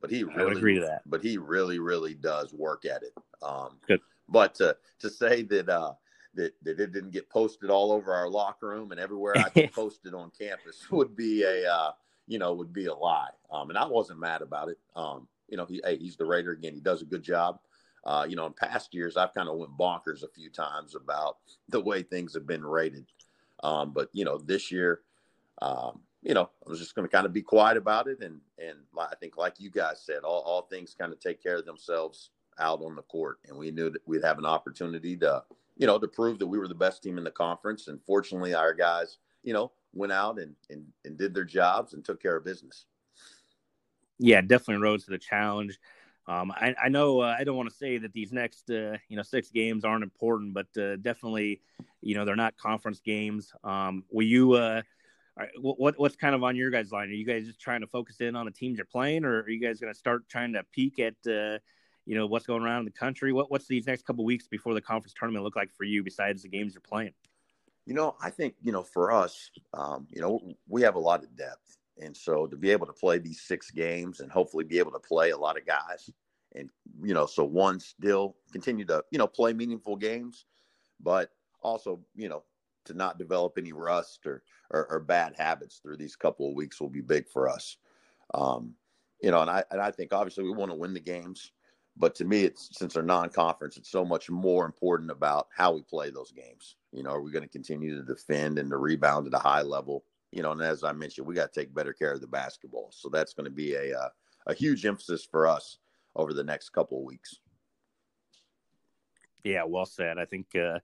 but 0.00 0.10
he 0.10 0.22
really 0.22 0.40
I 0.40 0.44
would 0.44 0.56
agree 0.56 0.74
to 0.74 0.80
that. 0.82 1.02
But 1.06 1.22
he 1.22 1.38
really 1.38 1.80
really 1.80 2.14
does 2.14 2.52
work 2.54 2.84
at 2.84 3.02
it. 3.02 3.14
Um, 3.42 3.78
Good. 3.88 4.00
But 4.28 4.54
to 4.56 4.76
to 5.00 5.10
say 5.10 5.42
that. 5.42 5.68
Uh, 5.68 5.94
that, 6.34 6.52
that 6.62 6.80
it 6.80 6.92
didn't 6.92 7.10
get 7.10 7.30
posted 7.30 7.70
all 7.70 7.92
over 7.92 8.12
our 8.12 8.28
locker 8.28 8.68
room 8.68 8.90
and 8.90 9.00
everywhere 9.00 9.36
I 9.36 9.48
could 9.48 9.72
post 9.74 10.06
it 10.06 10.14
on 10.14 10.30
campus 10.38 10.86
would 10.90 11.16
be 11.16 11.42
a 11.42 11.70
uh, 11.70 11.92
you 12.26 12.38
know 12.38 12.54
would 12.54 12.72
be 12.72 12.86
a 12.86 12.94
lie. 12.94 13.30
Um, 13.50 13.70
and 13.70 13.78
I 13.78 13.86
wasn't 13.86 14.20
mad 14.20 14.42
about 14.42 14.68
it. 14.68 14.78
Um, 14.96 15.28
you 15.48 15.56
know, 15.56 15.64
he 15.66 15.80
hey, 15.84 15.96
he's 15.96 16.16
the 16.16 16.24
Raider 16.24 16.52
again. 16.52 16.74
He 16.74 16.80
does 16.80 17.02
a 17.02 17.06
good 17.06 17.22
job. 17.22 17.60
Uh, 18.04 18.26
you 18.28 18.36
know, 18.36 18.46
in 18.46 18.52
past 18.52 18.92
years, 18.92 19.16
I've 19.16 19.32
kind 19.32 19.48
of 19.48 19.56
went 19.56 19.76
bonkers 19.78 20.22
a 20.22 20.28
few 20.28 20.50
times 20.50 20.94
about 20.94 21.38
the 21.68 21.80
way 21.80 22.02
things 22.02 22.34
have 22.34 22.46
been 22.46 22.64
rated. 22.64 23.06
Um, 23.62 23.92
but 23.92 24.08
you 24.12 24.24
know, 24.24 24.38
this 24.38 24.70
year, 24.70 25.00
um, 25.62 26.00
you 26.22 26.34
know, 26.34 26.50
I 26.66 26.70
was 26.70 26.78
just 26.78 26.94
going 26.94 27.08
to 27.08 27.12
kind 27.14 27.26
of 27.26 27.32
be 27.32 27.42
quiet 27.42 27.76
about 27.76 28.08
it, 28.08 28.20
and 28.20 28.40
and 28.58 28.78
I 28.98 29.14
think, 29.20 29.36
like 29.36 29.60
you 29.60 29.70
guys 29.70 30.02
said, 30.04 30.22
all, 30.24 30.40
all 30.42 30.62
things 30.62 30.94
kind 30.98 31.12
of 31.12 31.20
take 31.20 31.42
care 31.42 31.56
of 31.56 31.66
themselves 31.66 32.30
out 32.58 32.82
on 32.82 32.94
the 32.94 33.02
court, 33.02 33.38
and 33.46 33.56
we 33.56 33.70
knew 33.70 33.90
that 33.90 34.06
we'd 34.06 34.24
have 34.24 34.38
an 34.38 34.46
opportunity 34.46 35.16
to, 35.18 35.42
you 35.76 35.86
know, 35.86 35.98
to 35.98 36.08
prove 36.08 36.38
that 36.38 36.46
we 36.46 36.58
were 36.58 36.68
the 36.68 36.74
best 36.74 37.02
team 37.02 37.18
in 37.18 37.24
the 37.24 37.30
conference. 37.30 37.88
And 37.88 38.00
fortunately, 38.02 38.54
our 38.54 38.74
guys, 38.74 39.18
you 39.42 39.52
know, 39.52 39.72
went 39.92 40.12
out 40.12 40.38
and 40.38 40.54
and, 40.70 40.84
and 41.04 41.16
did 41.16 41.34
their 41.34 41.44
jobs 41.44 41.94
and 41.94 42.04
took 42.04 42.22
care 42.22 42.36
of 42.36 42.44
business. 42.44 42.86
Yeah, 44.18 44.40
definitely 44.40 44.82
rose 44.82 45.04
to 45.04 45.10
the 45.10 45.18
challenge. 45.18 45.78
Um, 46.26 46.52
I, 46.52 46.74
I, 46.82 46.88
know 46.88 47.20
uh, 47.20 47.36
I 47.38 47.44
don't 47.44 47.56
want 47.56 47.68
to 47.68 47.74
say 47.74 47.98
that 47.98 48.14
these 48.14 48.32
next 48.32 48.70
uh, 48.70 48.96
you 49.08 49.16
know 49.16 49.22
six 49.22 49.50
games 49.50 49.84
aren't 49.84 50.04
important, 50.04 50.54
but 50.54 50.66
uh, 50.80 50.96
definitely 50.96 51.60
you 52.00 52.14
know 52.14 52.24
they're 52.24 52.36
not 52.36 52.56
conference 52.56 53.00
games. 53.00 53.52
Um, 53.62 54.04
will 54.10 54.26
you? 54.26 54.52
Uh, 54.54 54.82
what 55.60 55.98
what's 55.98 56.14
kind 56.14 56.34
of 56.34 56.44
on 56.44 56.54
your 56.54 56.70
guys' 56.70 56.92
line? 56.92 57.08
Are 57.08 57.12
you 57.12 57.26
guys 57.26 57.44
just 57.44 57.60
trying 57.60 57.80
to 57.80 57.88
focus 57.88 58.20
in 58.20 58.36
on 58.36 58.46
the 58.46 58.52
teams 58.52 58.78
you're 58.78 58.86
playing, 58.86 59.24
or 59.24 59.40
are 59.40 59.50
you 59.50 59.60
guys 59.60 59.80
going 59.80 59.92
to 59.92 59.98
start 59.98 60.28
trying 60.28 60.52
to 60.52 60.62
peek 60.72 61.00
at 61.00 61.14
uh, 61.26 61.58
you 62.06 62.14
know 62.14 62.26
what's 62.26 62.46
going 62.46 62.62
around 62.62 62.80
in 62.80 62.84
the 62.84 62.90
country? 62.90 63.32
What 63.32 63.50
what's 63.50 63.66
these 63.66 63.86
next 63.86 64.06
couple 64.06 64.24
weeks 64.24 64.46
before 64.48 64.74
the 64.74 64.80
conference 64.80 65.14
tournament 65.18 65.44
look 65.44 65.56
like 65.56 65.72
for 65.72 65.84
you 65.84 66.02
besides 66.02 66.42
the 66.42 66.48
games 66.48 66.74
you're 66.74 66.80
playing? 66.80 67.14
You 67.86 67.94
know, 67.94 68.16
I 68.22 68.30
think 68.30 68.54
you 68.62 68.72
know 68.72 68.82
for 68.82 69.12
us, 69.12 69.50
um, 69.72 70.06
you 70.10 70.20
know, 70.20 70.40
we 70.68 70.82
have 70.82 70.94
a 70.94 71.00
lot 71.00 71.22
of 71.22 71.36
depth. 71.36 71.78
And 72.00 72.16
so 72.16 72.46
to 72.46 72.56
be 72.56 72.70
able 72.70 72.86
to 72.86 72.92
play 72.92 73.18
these 73.18 73.42
six 73.42 73.70
games 73.70 74.18
and 74.18 74.30
hopefully 74.30 74.64
be 74.64 74.80
able 74.80 74.90
to 74.90 74.98
play 74.98 75.30
a 75.30 75.36
lot 75.36 75.56
of 75.56 75.64
guys 75.64 76.10
and, 76.54 76.70
you 77.02 77.14
know, 77.14 77.26
so 77.26 77.44
one 77.44 77.80
still 77.80 78.36
continue 78.52 78.84
to, 78.86 79.04
you 79.10 79.18
know, 79.18 79.26
play 79.26 79.52
meaningful 79.52 79.96
games, 79.96 80.46
but 81.00 81.30
also, 81.62 82.00
you 82.14 82.28
know, 82.28 82.44
to 82.84 82.94
not 82.94 83.18
develop 83.18 83.54
any 83.56 83.72
rust 83.72 84.26
or, 84.26 84.42
or, 84.70 84.86
or 84.90 85.00
bad 85.00 85.34
habits 85.36 85.78
through 85.78 85.96
these 85.96 86.16
couple 86.16 86.48
of 86.48 86.54
weeks 86.54 86.80
will 86.80 86.90
be 86.90 87.00
big 87.00 87.28
for 87.28 87.48
us. 87.48 87.76
Um, 88.34 88.74
you 89.22 89.30
know, 89.30 89.40
and 89.40 89.50
I, 89.50 89.64
and 89.70 89.80
I 89.80 89.90
think 89.90 90.12
obviously 90.12 90.44
we 90.44 90.52
want 90.52 90.70
to 90.70 90.76
win 90.76 90.94
the 90.94 91.00
games, 91.00 91.52
but 91.96 92.14
to 92.16 92.24
me, 92.24 92.44
it's 92.44 92.70
since 92.72 92.94
they're 92.94 93.02
non-conference, 93.02 93.76
it's 93.76 93.90
so 93.90 94.04
much 94.04 94.30
more 94.30 94.66
important 94.66 95.10
about 95.10 95.48
how 95.54 95.72
we 95.72 95.82
play 95.82 96.10
those 96.10 96.32
games. 96.32 96.76
You 96.92 97.02
know, 97.02 97.10
are 97.10 97.22
we 97.22 97.30
going 97.30 97.44
to 97.44 97.48
continue 97.48 97.96
to 97.96 98.02
defend 98.02 98.58
and 98.58 98.70
to 98.70 98.76
rebound 98.76 99.26
at 99.26 99.34
a 99.34 99.38
high 99.38 99.62
level? 99.62 100.04
you 100.34 100.42
know, 100.42 100.50
and 100.50 100.60
as 100.60 100.82
I 100.82 100.92
mentioned, 100.92 101.26
we 101.26 101.34
got 101.34 101.52
to 101.52 101.60
take 101.60 101.72
better 101.72 101.92
care 101.92 102.12
of 102.12 102.20
the 102.20 102.26
basketball. 102.26 102.90
So 102.90 103.08
that's 103.08 103.34
going 103.34 103.44
to 103.44 103.50
be 103.50 103.74
a 103.74 103.96
uh, 103.96 104.08
a 104.48 104.54
huge 104.54 104.84
emphasis 104.84 105.24
for 105.24 105.46
us 105.46 105.78
over 106.16 106.34
the 106.34 106.44
next 106.44 106.70
couple 106.70 106.98
of 106.98 107.04
weeks. 107.04 107.36
Yeah, 109.44 109.62
well 109.64 109.86
said. 109.86 110.18
I 110.18 110.24
think 110.24 110.46
uh, 110.56 110.80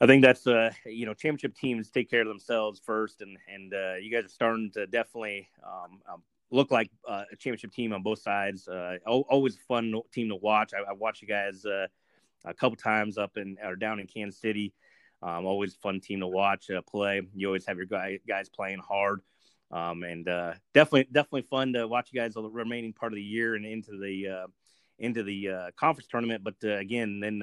I 0.00 0.06
think 0.06 0.24
that's 0.24 0.48
uh, 0.48 0.72
you 0.84 1.06
know 1.06 1.14
championship 1.14 1.54
teams 1.54 1.90
take 1.90 2.10
care 2.10 2.22
of 2.22 2.28
themselves 2.28 2.80
first, 2.84 3.22
and 3.22 3.38
and 3.46 3.72
uh, 3.72 3.94
you 3.94 4.10
guys 4.10 4.24
are 4.24 4.28
starting 4.28 4.72
to 4.72 4.88
definitely 4.88 5.48
um, 5.64 6.00
um, 6.12 6.22
look 6.52 6.70
like 6.70 6.90
uh, 7.08 7.24
a 7.32 7.36
championship 7.36 7.72
team 7.72 7.92
on 7.92 8.02
both 8.02 8.20
sides. 8.20 8.68
Uh, 8.68 8.98
always 9.06 9.56
fun 9.66 9.94
team 10.12 10.28
to 10.28 10.36
watch. 10.36 10.72
I, 10.74 10.90
I 10.90 10.92
watched 10.92 11.22
you 11.22 11.28
guys 11.28 11.64
uh, 11.64 11.86
a 12.44 12.54
couple 12.54 12.76
times 12.76 13.18
up 13.18 13.36
in 13.36 13.56
or 13.64 13.74
down 13.74 13.98
in 13.98 14.06
Kansas 14.06 14.40
City. 14.40 14.72
Um, 15.22 15.46
always 15.46 15.74
fun 15.76 16.00
team 16.00 16.20
to 16.20 16.26
watch 16.26 16.70
uh, 16.70 16.82
play. 16.82 17.22
You 17.34 17.46
always 17.46 17.66
have 17.66 17.78
your 17.78 17.86
guy, 17.86 18.18
guys 18.28 18.48
playing 18.48 18.80
hard, 18.80 19.20
um, 19.70 20.02
and 20.02 20.28
uh, 20.28 20.54
definitely 20.74 21.08
definitely 21.10 21.42
fun 21.42 21.72
to 21.72 21.88
watch 21.88 22.10
you 22.12 22.20
guys 22.20 22.34
the 22.34 22.42
remaining 22.42 22.92
part 22.92 23.12
of 23.12 23.16
the 23.16 23.22
year 23.22 23.54
and 23.54 23.64
into 23.64 23.98
the 23.98 24.28
uh, 24.28 24.46
into 24.98 25.22
the 25.22 25.70
conference 25.76 26.08
tournament. 26.08 26.44
But 26.44 26.56
again, 26.68 27.20
then 27.20 27.40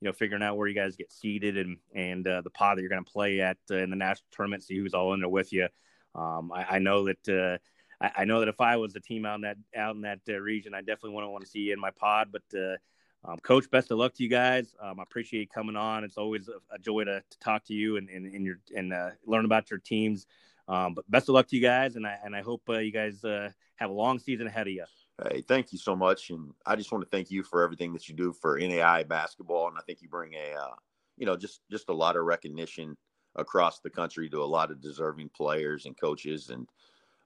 you 0.00 0.06
know 0.06 0.12
figuring 0.12 0.44
out 0.44 0.56
where 0.56 0.68
you 0.68 0.74
guys 0.74 0.96
get 0.96 1.10
seated 1.10 1.56
and 1.56 1.78
and 1.92 2.24
the 2.24 2.50
pod 2.54 2.76
that 2.76 2.82
you're 2.82 2.90
going 2.90 3.04
to 3.04 3.10
play 3.10 3.40
at 3.40 3.56
in 3.70 3.90
the 3.90 3.96
national 3.96 4.28
tournament, 4.30 4.62
see 4.62 4.78
who's 4.78 4.94
all 4.94 5.14
in 5.14 5.20
there 5.20 5.28
with 5.28 5.52
you. 5.52 5.66
Um, 6.14 6.52
I, 6.52 6.76
I, 6.76 6.78
know 6.78 7.04
that. 7.04 7.60
I, 8.00 8.10
I, 8.18 8.24
know 8.24 8.40
that 8.40 8.48
if 8.48 8.60
I 8.60 8.76
was 8.76 8.94
a 8.96 9.00
team 9.00 9.24
out 9.26 9.36
in 9.36 9.40
that 9.42 9.56
out 9.76 9.94
in 9.96 10.02
that 10.02 10.20
region, 10.26 10.74
I 10.74 10.80
definitely 10.80 11.10
wouldn't 11.10 11.32
want 11.32 11.44
to 11.44 11.50
see 11.50 11.60
you 11.60 11.72
in 11.72 11.80
my 11.80 11.90
pod. 11.90 12.28
But 12.32 12.78
um, 13.24 13.38
Coach, 13.38 13.70
best 13.70 13.90
of 13.90 13.98
luck 13.98 14.14
to 14.14 14.22
you 14.22 14.28
guys. 14.28 14.74
Um, 14.80 15.00
I 15.00 15.02
appreciate 15.02 15.40
you 15.40 15.48
coming 15.48 15.76
on. 15.76 16.04
It's 16.04 16.16
always 16.16 16.48
a, 16.48 16.74
a 16.74 16.78
joy 16.78 17.04
to, 17.04 17.20
to, 17.20 17.38
talk 17.40 17.64
to 17.64 17.74
you 17.74 17.96
and, 17.96 18.08
and, 18.08 18.26
and 18.26 18.44
your 18.44 18.60
and 18.76 18.92
uh, 18.92 19.10
learn 19.26 19.44
about 19.44 19.70
your 19.70 19.80
teams. 19.80 20.26
Um, 20.68 20.94
but 20.94 21.10
best 21.10 21.28
of 21.28 21.34
luck 21.34 21.48
to 21.48 21.56
you 21.56 21.62
guys, 21.62 21.96
and 21.96 22.06
I 22.06 22.16
and 22.24 22.36
I 22.36 22.42
hope 22.42 22.62
uh, 22.68 22.78
you 22.78 22.92
guys 22.92 23.24
uh, 23.24 23.50
have 23.76 23.90
a 23.90 23.92
long 23.92 24.18
season 24.18 24.46
ahead 24.46 24.66
of 24.66 24.72
you. 24.72 24.84
Hey, 25.30 25.42
thank 25.42 25.72
you 25.72 25.78
so 25.78 25.96
much, 25.96 26.30
and 26.30 26.52
I 26.64 26.76
just 26.76 26.92
want 26.92 27.02
to 27.02 27.10
thank 27.10 27.30
you 27.30 27.42
for 27.42 27.64
everything 27.64 27.92
that 27.94 28.08
you 28.08 28.14
do 28.14 28.32
for 28.32 28.60
NAIA 28.60 29.08
basketball, 29.08 29.68
and 29.68 29.76
I 29.76 29.80
think 29.80 30.00
you 30.00 30.08
bring 30.08 30.34
a, 30.34 30.54
uh, 30.56 30.74
you 31.16 31.26
know, 31.26 31.36
just 31.36 31.62
just 31.70 31.88
a 31.88 31.94
lot 31.94 32.16
of 32.16 32.24
recognition 32.24 32.96
across 33.34 33.80
the 33.80 33.90
country 33.90 34.28
to 34.30 34.42
a 34.42 34.44
lot 34.44 34.70
of 34.70 34.80
deserving 34.80 35.30
players 35.30 35.86
and 35.86 35.98
coaches, 35.98 36.50
and 36.50 36.68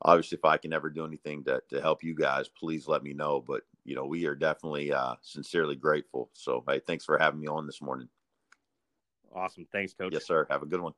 obviously, 0.02 0.38
if 0.38 0.44
I 0.44 0.56
can 0.56 0.72
ever 0.72 0.90
do 0.90 1.04
anything 1.04 1.44
to, 1.44 1.62
to 1.70 1.80
help 1.80 2.02
you 2.02 2.14
guys, 2.14 2.48
please 2.48 2.86
let 2.86 3.02
me 3.02 3.12
know. 3.12 3.42
But, 3.46 3.62
you 3.84 3.94
know, 3.94 4.04
we 4.04 4.26
are 4.26 4.34
definitely 4.34 4.92
uh, 4.92 5.14
sincerely 5.22 5.76
grateful. 5.76 6.30
So, 6.32 6.62
hey, 6.68 6.80
thanks 6.86 7.04
for 7.04 7.18
having 7.18 7.40
me 7.40 7.46
on 7.46 7.66
this 7.66 7.82
morning. 7.82 8.08
Awesome. 9.34 9.66
Thanks, 9.72 9.94
Coach. 9.94 10.12
Yes, 10.12 10.26
sir. 10.26 10.46
Have 10.50 10.62
a 10.62 10.66
good 10.66 10.80
one. 10.80 10.92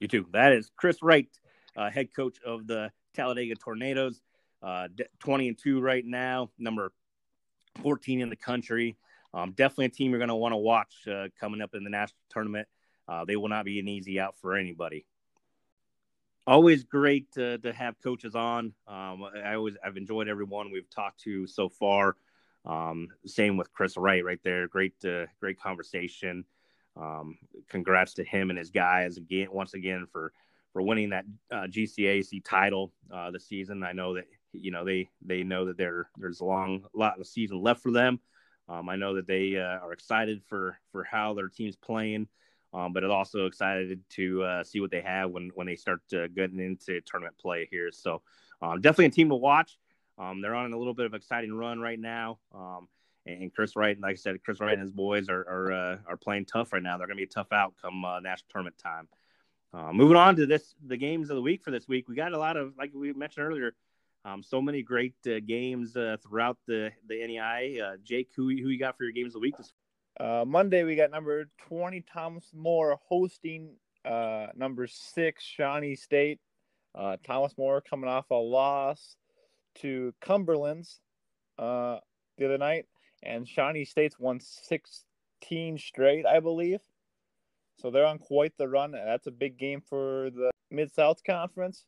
You 0.00 0.08
too. 0.08 0.26
That 0.32 0.52
is 0.52 0.70
Chris 0.76 1.02
Wright, 1.02 1.28
uh, 1.76 1.90
head 1.90 2.14
coach 2.14 2.38
of 2.44 2.66
the 2.66 2.90
Talladega 3.14 3.54
Tornadoes. 3.54 4.20
Uh, 4.62 4.86
20 5.18 5.48
and 5.48 5.58
2 5.58 5.80
right 5.80 6.04
now, 6.06 6.50
number 6.56 6.92
14 7.82 8.20
in 8.20 8.28
the 8.28 8.36
country. 8.36 8.96
Um, 9.34 9.52
definitely 9.52 9.86
a 9.86 9.88
team 9.88 10.10
you're 10.10 10.20
going 10.20 10.28
to 10.28 10.36
want 10.36 10.52
to 10.52 10.58
watch 10.58 10.94
uh, 11.08 11.28
coming 11.40 11.60
up 11.60 11.74
in 11.74 11.82
the 11.82 11.90
national 11.90 12.20
tournament. 12.30 12.68
Uh, 13.08 13.24
they 13.24 13.34
will 13.34 13.48
not 13.48 13.64
be 13.64 13.80
an 13.80 13.88
easy 13.88 14.20
out 14.20 14.36
for 14.40 14.54
anybody. 14.54 15.04
Always 16.44 16.82
great 16.82 17.30
to, 17.32 17.58
to 17.58 17.72
have 17.72 18.00
coaches 18.02 18.34
on. 18.34 18.72
Um, 18.88 19.24
I 19.44 19.54
always 19.54 19.76
I've 19.84 19.96
enjoyed 19.96 20.26
everyone 20.26 20.72
we've 20.72 20.90
talked 20.90 21.20
to 21.20 21.46
so 21.46 21.68
far. 21.68 22.16
Um, 22.64 23.08
same 23.26 23.56
with 23.56 23.72
Chris 23.72 23.96
Wright 23.96 24.24
right 24.24 24.40
there. 24.42 24.66
Great, 24.66 24.94
uh, 25.04 25.26
great 25.40 25.60
conversation. 25.60 26.44
Um, 26.96 27.38
congrats 27.68 28.14
to 28.14 28.24
him 28.24 28.50
and 28.50 28.58
his 28.58 28.70
guys 28.70 29.16
again 29.16 29.48
once 29.52 29.74
again 29.74 30.06
for 30.10 30.32
for 30.72 30.82
winning 30.82 31.10
that 31.10 31.24
uh, 31.50 31.66
GCAC 31.68 32.42
title 32.44 32.92
uh, 33.12 33.30
this 33.30 33.46
season. 33.46 33.84
I 33.84 33.92
know 33.92 34.14
that 34.14 34.24
you 34.52 34.70
know 34.72 34.84
they 34.84 35.08
they 35.24 35.44
know 35.44 35.66
that 35.66 35.76
there 35.76 36.08
there's 36.16 36.40
a 36.40 36.44
long 36.44 36.84
lot 36.94 37.20
of 37.20 37.26
season 37.26 37.62
left 37.62 37.82
for 37.82 37.92
them. 37.92 38.20
Um, 38.68 38.88
I 38.88 38.96
know 38.96 39.14
that 39.14 39.26
they 39.26 39.56
uh, 39.56 39.78
are 39.78 39.92
excited 39.92 40.42
for 40.48 40.76
for 40.90 41.04
how 41.04 41.34
their 41.34 41.48
team's 41.48 41.76
playing, 41.76 42.26
um, 42.74 42.92
but 42.92 43.04
also 43.04 43.46
excited 43.46 44.00
to 44.10 44.42
uh, 44.42 44.64
see 44.64 44.80
what 44.80 44.90
they 44.90 45.02
have 45.02 45.30
when 45.30 45.50
when 45.54 45.66
they 45.66 45.76
start 45.76 46.00
uh, 46.14 46.26
getting 46.28 46.60
into 46.60 47.00
tournament 47.02 47.36
play 47.38 47.68
here. 47.70 47.90
So 47.92 48.22
um, 48.60 48.80
definitely 48.80 49.06
a 49.06 49.10
team 49.10 49.28
to 49.28 49.34
watch. 49.34 49.78
Um, 50.18 50.40
they're 50.40 50.54
on 50.54 50.72
a 50.72 50.78
little 50.78 50.94
bit 50.94 51.06
of 51.06 51.14
exciting 51.14 51.52
run 51.52 51.80
right 51.80 51.98
now. 51.98 52.38
Um, 52.54 52.88
and 53.26 53.54
Chris 53.54 53.76
Wright, 53.76 53.98
like 54.00 54.12
I 54.12 54.16
said, 54.16 54.42
Chris 54.42 54.60
Wright 54.60 54.72
and 54.72 54.82
his 54.82 54.90
boys 54.90 55.28
are 55.28 55.40
are, 55.40 55.72
uh, 55.72 55.96
are 56.06 56.16
playing 56.16 56.46
tough 56.46 56.72
right 56.72 56.82
now. 56.82 56.98
They're 56.98 57.06
going 57.06 57.16
to 57.16 57.20
be 57.20 57.24
a 57.24 57.26
tough 57.26 57.52
out 57.52 57.74
come 57.80 58.04
uh, 58.04 58.20
national 58.20 58.48
tournament 58.50 58.76
time. 58.78 59.08
Uh, 59.74 59.92
moving 59.92 60.16
on 60.16 60.36
to 60.36 60.44
this, 60.44 60.74
the 60.86 60.96
games 60.96 61.30
of 61.30 61.36
the 61.36 61.42
week 61.42 61.64
for 61.64 61.70
this 61.70 61.88
week, 61.88 62.06
we 62.06 62.14
got 62.14 62.32
a 62.32 62.38
lot 62.38 62.58
of, 62.58 62.74
like 62.76 62.90
we 62.94 63.10
mentioned 63.14 63.46
earlier, 63.46 63.74
um, 64.26 64.42
so 64.42 64.60
many 64.60 64.82
great 64.82 65.14
uh, 65.26 65.40
games 65.46 65.92
throughout 65.92 66.58
the 66.66 66.90
the 67.08 67.14
NAIA. 67.14 67.96
Jake, 68.04 68.28
who 68.36 68.48
who 68.48 68.68
you 68.68 68.78
got 68.78 68.96
for 68.96 69.04
your 69.04 69.12
games 69.12 69.28
of 69.28 69.34
the 69.34 69.40
week 69.40 69.56
this? 69.56 69.72
Uh, 70.20 70.44
Monday 70.46 70.84
we 70.84 70.94
got 70.94 71.10
number 71.10 71.48
twenty 71.68 72.04
Thomas 72.12 72.44
More 72.54 72.98
hosting 73.08 73.70
uh, 74.04 74.46
number 74.54 74.86
six 74.86 75.44
Shawnee 75.44 75.96
State. 75.96 76.38
Uh, 76.94 77.16
Thomas 77.26 77.56
More 77.56 77.80
coming 77.80 78.10
off 78.10 78.30
a 78.30 78.34
loss 78.34 79.16
to 79.76 80.12
Cumberland's 80.20 81.00
uh, 81.58 81.98
the 82.36 82.44
other 82.44 82.58
night, 82.58 82.86
and 83.22 83.48
Shawnee 83.48 83.86
State's 83.86 84.18
won 84.18 84.38
sixteen 84.40 85.78
straight, 85.78 86.26
I 86.26 86.40
believe. 86.40 86.80
So 87.80 87.90
they're 87.90 88.06
on 88.06 88.18
quite 88.18 88.52
the 88.58 88.68
run. 88.68 88.92
That's 88.92 89.26
a 89.26 89.32
big 89.32 89.56
game 89.56 89.80
for 89.80 90.30
the 90.30 90.50
Mid 90.70 90.92
South 90.92 91.24
Conference. 91.24 91.86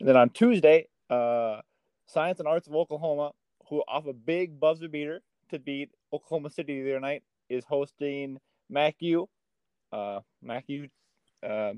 And 0.00 0.08
then 0.08 0.16
on 0.16 0.30
Tuesday, 0.30 0.88
uh, 1.10 1.60
Science 2.06 2.38
and 2.38 2.48
Arts 2.48 2.66
of 2.66 2.74
Oklahoma, 2.74 3.32
who 3.68 3.82
off 3.86 4.06
a 4.06 4.14
big 4.14 4.58
buzzer 4.58 4.88
beater 4.88 5.20
to 5.50 5.58
beat 5.58 5.90
Oklahoma 6.12 6.48
City 6.48 6.82
the 6.82 6.92
other 6.92 7.00
night, 7.00 7.22
is 7.50 7.64
hosting 7.64 8.38
MacU. 8.72 9.26
Uh, 9.92 10.20
MacU 10.42 10.88
uh, 11.46 11.72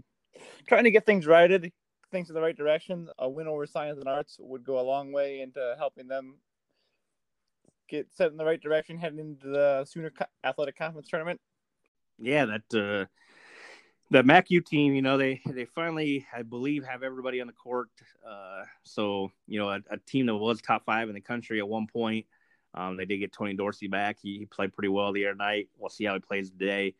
trying 0.68 0.85
to 0.85 0.90
get 0.90 1.06
things 1.06 1.26
righted, 1.26 1.72
things 2.12 2.28
in 2.28 2.35
the 2.35 2.40
right 2.40 2.56
direction. 2.56 3.08
A 3.18 3.28
win 3.28 3.48
over 3.48 3.66
Science 3.66 3.98
and 3.98 4.08
Arts 4.08 4.37
would 4.38 4.64
go 4.64 4.78
a 4.78 4.82
long 4.82 5.11
way 5.11 5.40
into 5.40 5.74
helping 5.78 6.06
them 6.06 6.37
get 7.88 8.12
set 8.12 8.30
in 8.30 8.37
the 8.37 8.44
right 8.44 8.61
direction 8.61 8.98
heading 8.98 9.18
into 9.18 9.48
the 9.48 9.85
Sooner 9.85 10.12
Athletic 10.44 10.76
Conference 10.76 11.08
tournament. 11.08 11.40
Yeah, 12.18 12.44
that 12.44 12.74
uh, 12.74 13.06
the 14.11 14.22
MacU 14.22 14.64
team, 14.64 14.94
you 14.94 15.02
know, 15.02 15.16
they 15.16 15.40
they 15.46 15.64
finally, 15.64 16.26
I 16.35 16.42
believe, 16.42 16.85
have 16.85 17.02
everybody 17.02 17.40
on 17.40 17.46
the 17.46 17.52
court. 17.52 17.88
Uh, 18.26 18.64
so 18.85 19.32
you 19.46 19.58
know, 19.58 19.70
a, 19.70 19.80
a, 19.90 19.96
team 19.96 20.26
that 20.26 20.37
was 20.37 20.61
top 20.61 20.85
five 20.85 21.08
in 21.08 21.14
the 21.14 21.20
country 21.20 21.58
at 21.58 21.68
one 21.68 21.87
point. 21.87 22.26
Um, 22.74 22.96
they 22.96 23.04
did 23.04 23.18
get 23.18 23.32
Tony 23.32 23.54
Dorsey 23.54 23.87
back. 23.87 24.16
He, 24.22 24.38
he, 24.38 24.46
played 24.46 24.72
pretty 24.72 24.88
well 24.88 25.12
the 25.12 25.26
other 25.26 25.35
night. 25.35 25.68
We'll 25.76 25.90
see 25.90 26.04
how 26.04 26.14
he 26.14 26.20
plays 26.20 26.50
today. 26.50 26.94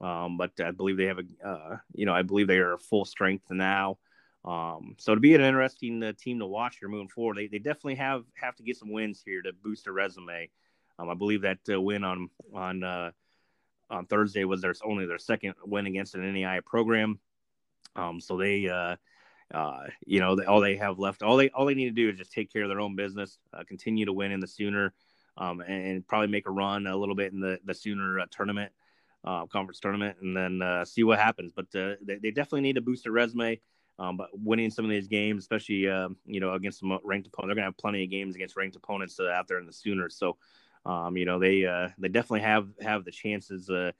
Um, 0.00 0.36
but 0.36 0.52
I 0.60 0.70
believe 0.70 0.96
they 0.96 1.06
have 1.06 1.18
a, 1.18 1.48
uh, 1.48 1.76
you 1.94 2.06
know, 2.06 2.14
I 2.14 2.22
believe 2.22 2.46
they 2.46 2.58
are 2.58 2.78
full 2.78 3.04
strength 3.04 3.50
now. 3.50 3.98
Um, 4.44 4.94
so 4.98 5.14
to 5.14 5.20
be 5.20 5.34
an 5.34 5.40
interesting 5.40 6.02
uh, 6.02 6.12
team 6.16 6.38
to 6.38 6.46
watch 6.46 6.76
here 6.78 6.88
moving 6.88 7.08
forward, 7.08 7.36
they, 7.38 7.48
they 7.48 7.58
definitely 7.58 7.96
have 7.96 8.22
have 8.34 8.54
to 8.56 8.62
get 8.62 8.76
some 8.76 8.92
wins 8.92 9.22
here 9.24 9.42
to 9.42 9.52
boost 9.52 9.84
their 9.84 9.92
resume. 9.92 10.48
Um, 10.98 11.10
I 11.10 11.14
believe 11.14 11.42
that 11.42 11.58
uh, 11.68 11.80
win 11.80 12.04
on 12.04 12.30
on 12.54 12.84
uh, 12.84 13.10
on 13.90 14.06
Thursday 14.06 14.44
was 14.44 14.60
their 14.62 14.74
only 14.84 15.06
their 15.06 15.18
second 15.18 15.54
win 15.64 15.86
against 15.86 16.14
an 16.14 16.22
NAIA 16.22 16.64
program. 16.64 17.18
Um, 17.94 18.20
so 18.20 18.36
they, 18.36 18.68
uh, 18.68 18.96
uh, 19.52 19.84
you 20.06 20.20
know, 20.20 20.38
all 20.46 20.60
they 20.60 20.76
have 20.76 20.98
left, 20.98 21.22
all 21.22 21.36
they 21.36 21.50
all 21.50 21.66
they 21.66 21.74
need 21.74 21.86
to 21.86 21.90
do 21.90 22.10
is 22.10 22.18
just 22.18 22.32
take 22.32 22.52
care 22.52 22.62
of 22.62 22.68
their 22.68 22.80
own 22.80 22.96
business, 22.96 23.38
uh, 23.52 23.64
continue 23.66 24.04
to 24.04 24.12
win 24.12 24.32
in 24.32 24.40
the 24.40 24.46
Sooner, 24.46 24.92
um, 25.36 25.60
and, 25.60 25.86
and, 25.86 26.08
probably 26.08 26.28
make 26.28 26.46
a 26.46 26.50
run 26.50 26.86
a 26.86 26.96
little 26.96 27.14
bit 27.14 27.32
in 27.32 27.40
the 27.40 27.58
the 27.64 27.74
Sooner 27.74 28.20
uh, 28.20 28.26
tournament, 28.30 28.72
uh, 29.24 29.46
conference 29.46 29.80
tournament, 29.80 30.16
and 30.20 30.36
then 30.36 30.62
uh, 30.62 30.84
see 30.84 31.04
what 31.04 31.18
happens. 31.18 31.52
But 31.54 31.70
they, 31.70 31.96
they 32.02 32.30
definitely 32.30 32.62
need 32.62 32.76
to 32.76 32.80
boost 32.80 33.04
their 33.04 33.12
resume. 33.12 33.60
Um, 33.98 34.18
but 34.18 34.28
winning 34.34 34.70
some 34.70 34.84
of 34.84 34.90
these 34.90 35.08
games, 35.08 35.44
especially 35.44 35.88
um, 35.88 36.16
you 36.26 36.40
know 36.40 36.52
against 36.52 36.80
some 36.80 36.98
ranked 37.04 37.28
opponents, 37.28 37.48
they're 37.48 37.54
gonna 37.54 37.66
have 37.66 37.78
plenty 37.78 38.04
of 38.04 38.10
games 38.10 38.34
against 38.34 38.56
ranked 38.56 38.76
opponents 38.76 39.18
out 39.20 39.48
there 39.48 39.58
in 39.58 39.66
the 39.66 39.72
Sooner. 39.72 40.10
So 40.10 40.36
um, 40.86 41.16
you 41.16 41.24
know, 41.24 41.38
they 41.38 41.66
uh, 41.66 41.88
they 41.98 42.08
definitely 42.08 42.42
have 42.42 42.68
have 42.80 43.04
the 43.04 43.10
chances 43.10 43.68
uh, 43.68 43.90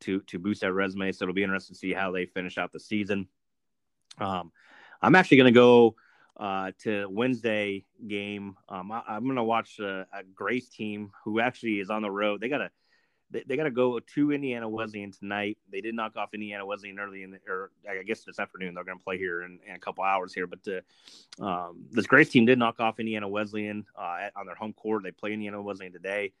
to 0.00 0.20
to 0.20 0.38
boost 0.38 0.60
that 0.60 0.72
resume. 0.72 1.10
So 1.10 1.24
it'll 1.24 1.34
be 1.34 1.42
interesting 1.42 1.74
to 1.74 1.78
see 1.78 1.92
how 1.92 2.12
they 2.12 2.26
finish 2.26 2.58
out 2.58 2.70
the 2.70 2.80
season. 2.80 3.28
Um, 4.18 4.52
I'm 5.00 5.14
actually 5.14 5.38
to 5.38 5.50
go 5.58 5.96
uh, 6.38 6.72
to 6.82 7.06
Wednesday 7.10 7.84
game. 8.06 8.56
Um, 8.68 8.90
I, 8.90 9.02
am 9.08 9.24
going 9.24 9.36
to 9.36 9.44
watch 9.44 9.78
a, 9.78 10.06
a, 10.12 10.24
Grace 10.34 10.68
team 10.68 11.12
who 11.24 11.40
actually 11.40 11.80
is 11.80 11.90
on 11.90 12.02
the 12.02 12.10
road. 12.10 12.40
They 12.40 12.48
got 12.48 12.60
a 12.60 12.70
they, 13.30 13.42
they 13.46 13.56
got 13.56 13.64
to 13.64 13.70
go 13.70 13.98
to 13.98 14.32
Indiana 14.32 14.68
Wesleyan 14.68 15.10
tonight. 15.12 15.58
They 15.70 15.80
did 15.80 15.94
knock 15.94 16.16
off 16.16 16.34
Indiana 16.34 16.66
Wesleyan 16.66 16.98
early 16.98 17.22
in 17.22 17.32
the, 17.32 17.38
or 17.48 17.70
I 17.88 18.02
guess 18.02 18.24
this 18.24 18.38
afternoon. 18.38 18.74
They're 18.74 18.84
going 18.84 18.98
to 18.98 19.04
play 19.04 19.18
here 19.18 19.42
in, 19.42 19.58
in, 19.66 19.74
a 19.74 19.78
couple 19.78 20.04
hours 20.04 20.34
here. 20.34 20.46
But 20.46 20.60
uh, 21.40 21.44
um, 21.44 21.84
this 21.90 22.06
Grace 22.06 22.28
team 22.28 22.46
did 22.46 22.58
knock 22.58 22.80
off 22.80 23.00
Indiana 23.00 23.28
Wesleyan 23.28 23.86
uh, 23.98 24.28
on 24.36 24.46
their 24.46 24.54
home 24.54 24.72
court. 24.72 25.02
They 25.02 25.10
play 25.10 25.32
Indiana 25.32 25.60
Wesleyan 25.62 25.92
today. 25.92 26.32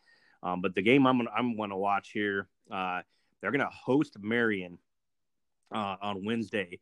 Um, 0.42 0.60
but 0.60 0.74
the 0.74 0.82
game 0.82 1.06
I'm 1.06 1.18
gonna, 1.18 1.30
I'm 1.34 1.56
going 1.56 1.70
to 1.70 1.76
watch 1.76 2.10
here, 2.10 2.48
uh, 2.70 3.00
they're 3.40 3.50
going 3.50 3.60
to 3.60 3.74
host 3.74 4.16
Marion 4.20 4.78
uh, 5.72 5.96
on 6.00 6.24
Wednesday. 6.24 6.80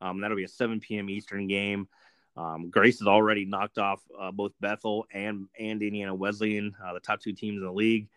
Um, 0.00 0.20
that'll 0.20 0.36
be 0.36 0.44
a 0.44 0.48
7 0.48 0.80
p.m. 0.80 1.08
Eastern 1.08 1.46
game. 1.46 1.88
Um, 2.36 2.70
Grace 2.70 2.98
has 3.00 3.08
already 3.08 3.44
knocked 3.44 3.78
off 3.78 4.00
uh, 4.18 4.30
both 4.30 4.52
Bethel 4.60 5.06
and 5.12 5.48
and 5.58 5.82
Indiana 5.82 6.14
Wesleyan, 6.14 6.74
uh, 6.82 6.94
the 6.94 7.00
top 7.00 7.20
two 7.20 7.32
teams 7.32 7.58
in 7.58 7.64
the 7.64 7.72
league. 7.72 8.08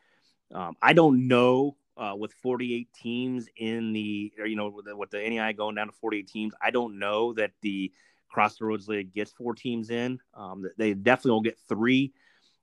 Um, 0.54 0.76
I 0.82 0.94
don't 0.94 1.28
know 1.28 1.76
uh, 1.98 2.14
with 2.18 2.34
48 2.34 2.90
teams 2.94 3.48
in 3.56 3.94
the, 3.94 4.34
or, 4.40 4.46
you 4.46 4.56
know, 4.56 4.70
with 4.70 4.86
the, 4.86 4.96
with 4.96 5.10
the 5.12 5.18
NAIA 5.18 5.56
going 5.56 5.76
down 5.76 5.88
to 5.88 5.94
48 5.94 6.28
teams, 6.28 6.54
I 6.62 6.72
don't 6.72 7.00
know 7.00 7.34
that 7.34 7.52
the 7.62 7.92
Crossroads 8.30 8.88
League 8.88 9.14
gets 9.14 9.32
four 9.32 9.54
teams 9.54 9.90
in. 9.90 10.20
Um, 10.34 10.66
they 10.78 10.94
definitely 10.94 11.32
will 11.32 11.42
get 11.42 11.58
three, 11.70 12.14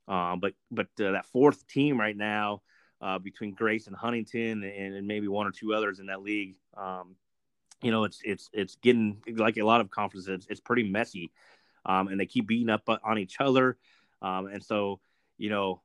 um, 0.07 0.39
but 0.39 0.53
but 0.69 0.87
uh, 0.99 1.11
that 1.13 1.25
fourth 1.25 1.67
team 1.67 1.99
right 1.99 2.15
now 2.15 2.61
uh, 3.01 3.17
between 3.17 3.53
Grace 3.53 3.87
and 3.87 3.95
Huntington 3.95 4.63
and, 4.63 4.95
and, 4.95 5.07
maybe 5.07 5.27
one 5.27 5.47
or 5.47 5.51
two 5.51 5.73
others 5.73 5.99
in 5.99 6.07
that 6.07 6.21
league, 6.21 6.55
um, 6.77 7.15
you 7.83 7.91
know, 7.91 8.03
it's 8.05 8.21
it's 8.23 8.49
it's 8.53 8.75
getting 8.77 9.21
like 9.35 9.57
a 9.57 9.63
lot 9.63 9.81
of 9.81 9.89
conferences. 9.89 10.29
It's, 10.29 10.47
it's 10.49 10.59
pretty 10.59 10.89
messy, 10.89 11.31
um, 11.85 12.07
and 12.07 12.19
they 12.19 12.25
keep 12.25 12.47
beating 12.47 12.69
up 12.69 12.87
on 13.03 13.17
each 13.17 13.37
other, 13.39 13.77
um, 14.21 14.47
and 14.47 14.63
so 14.63 14.99
you 15.37 15.49
know 15.49 15.81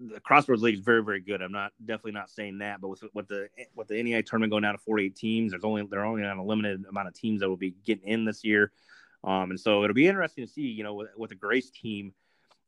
the 0.00 0.20
Crossroads 0.20 0.62
League 0.62 0.74
is 0.74 0.80
very, 0.80 1.02
very 1.02 1.20
good. 1.20 1.42
I'm 1.42 1.52
not 1.52 1.72
definitely 1.78 2.12
not 2.12 2.30
saying 2.30 2.58
that, 2.58 2.80
but 2.80 2.88
with 2.88 3.04
with 3.12 3.28
the 3.28 3.48
with 3.74 3.88
the 3.88 3.94
NAIA 3.94 4.24
tournament 4.24 4.50
going 4.50 4.62
down 4.62 4.74
to 4.74 4.78
48 4.78 5.14
teams, 5.14 5.52
there's 5.52 5.64
only 5.64 5.86
they're 5.90 6.04
only 6.04 6.24
on 6.24 6.38
a 6.38 6.44
limited 6.44 6.84
amount 6.88 7.08
of 7.08 7.14
teams 7.14 7.40
that 7.40 7.48
will 7.48 7.56
be 7.56 7.74
getting 7.84 8.08
in 8.08 8.24
this 8.24 8.44
year, 8.44 8.72
um, 9.24 9.50
and 9.50 9.60
so 9.60 9.84
it'll 9.84 9.94
be 9.94 10.08
interesting 10.08 10.46
to 10.46 10.52
see, 10.52 10.62
you 10.62 10.82
know, 10.82 10.94
with, 10.94 11.08
with 11.16 11.30
the 11.30 11.36
Grace 11.36 11.70
team, 11.70 12.14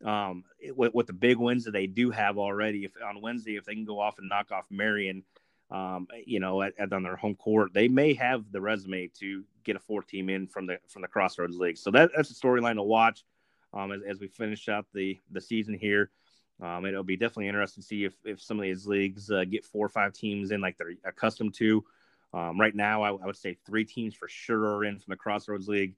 um, 0.04 0.44
with, 0.74 0.94
with 0.94 1.06
the 1.06 1.12
big 1.12 1.38
wins 1.38 1.64
that 1.64 1.70
they 1.70 1.86
do 1.86 2.10
have 2.10 2.36
already. 2.36 2.84
If 2.84 2.92
on 3.02 3.22
Wednesday, 3.22 3.56
if 3.56 3.64
they 3.64 3.74
can 3.74 3.84
go 3.84 4.00
off 4.00 4.18
and 4.18 4.28
knock 4.28 4.52
off 4.52 4.66
Marion, 4.70 5.24
um, 5.72 6.06
you 6.26 6.38
know, 6.38 6.62
at, 6.62 6.74
at, 6.78 6.92
on 6.92 7.02
their 7.02 7.16
home 7.16 7.34
court, 7.34 7.72
they 7.72 7.88
may 7.88 8.12
have 8.14 8.44
the 8.52 8.60
resume 8.60 9.10
to 9.18 9.42
get 9.64 9.74
a 9.74 9.80
fourth 9.80 10.06
team 10.06 10.28
in 10.28 10.46
from 10.46 10.66
the 10.66 10.78
from 10.88 11.02
the 11.02 11.08
Crossroads 11.08 11.58
League. 11.58 11.78
So 11.78 11.90
that, 11.92 12.10
that's 12.14 12.30
a 12.30 12.34
storyline 12.34 12.74
to 12.74 12.82
watch 12.82 13.24
um, 13.72 13.90
as, 13.90 14.02
as 14.02 14.20
we 14.20 14.28
finish 14.28 14.68
out 14.68 14.86
the 14.92 15.18
the 15.30 15.40
season 15.40 15.74
here. 15.74 16.10
Um, 16.60 16.84
it'll 16.84 17.02
be 17.02 17.16
definitely 17.16 17.48
interesting 17.48 17.82
to 17.82 17.86
see 17.86 18.04
if, 18.04 18.14
if 18.24 18.40
some 18.40 18.58
of 18.58 18.62
these 18.62 18.86
leagues 18.86 19.30
uh, 19.30 19.44
get 19.44 19.64
four 19.64 19.84
or 19.84 19.88
five 19.88 20.12
teams 20.12 20.52
in 20.52 20.60
like 20.60 20.76
they're 20.78 20.94
accustomed 21.04 21.54
to. 21.54 21.84
Um, 22.34 22.60
right 22.60 22.74
now, 22.74 23.02
I, 23.02 23.08
I, 23.08 23.26
would 23.26 23.36
say 23.36 23.58
three 23.66 23.84
teams 23.84 24.14
for 24.14 24.28
sure 24.28 24.76
are 24.76 24.84
in 24.84 24.98
from 24.98 25.10
the 25.10 25.16
Crossroads 25.16 25.68
League. 25.68 25.96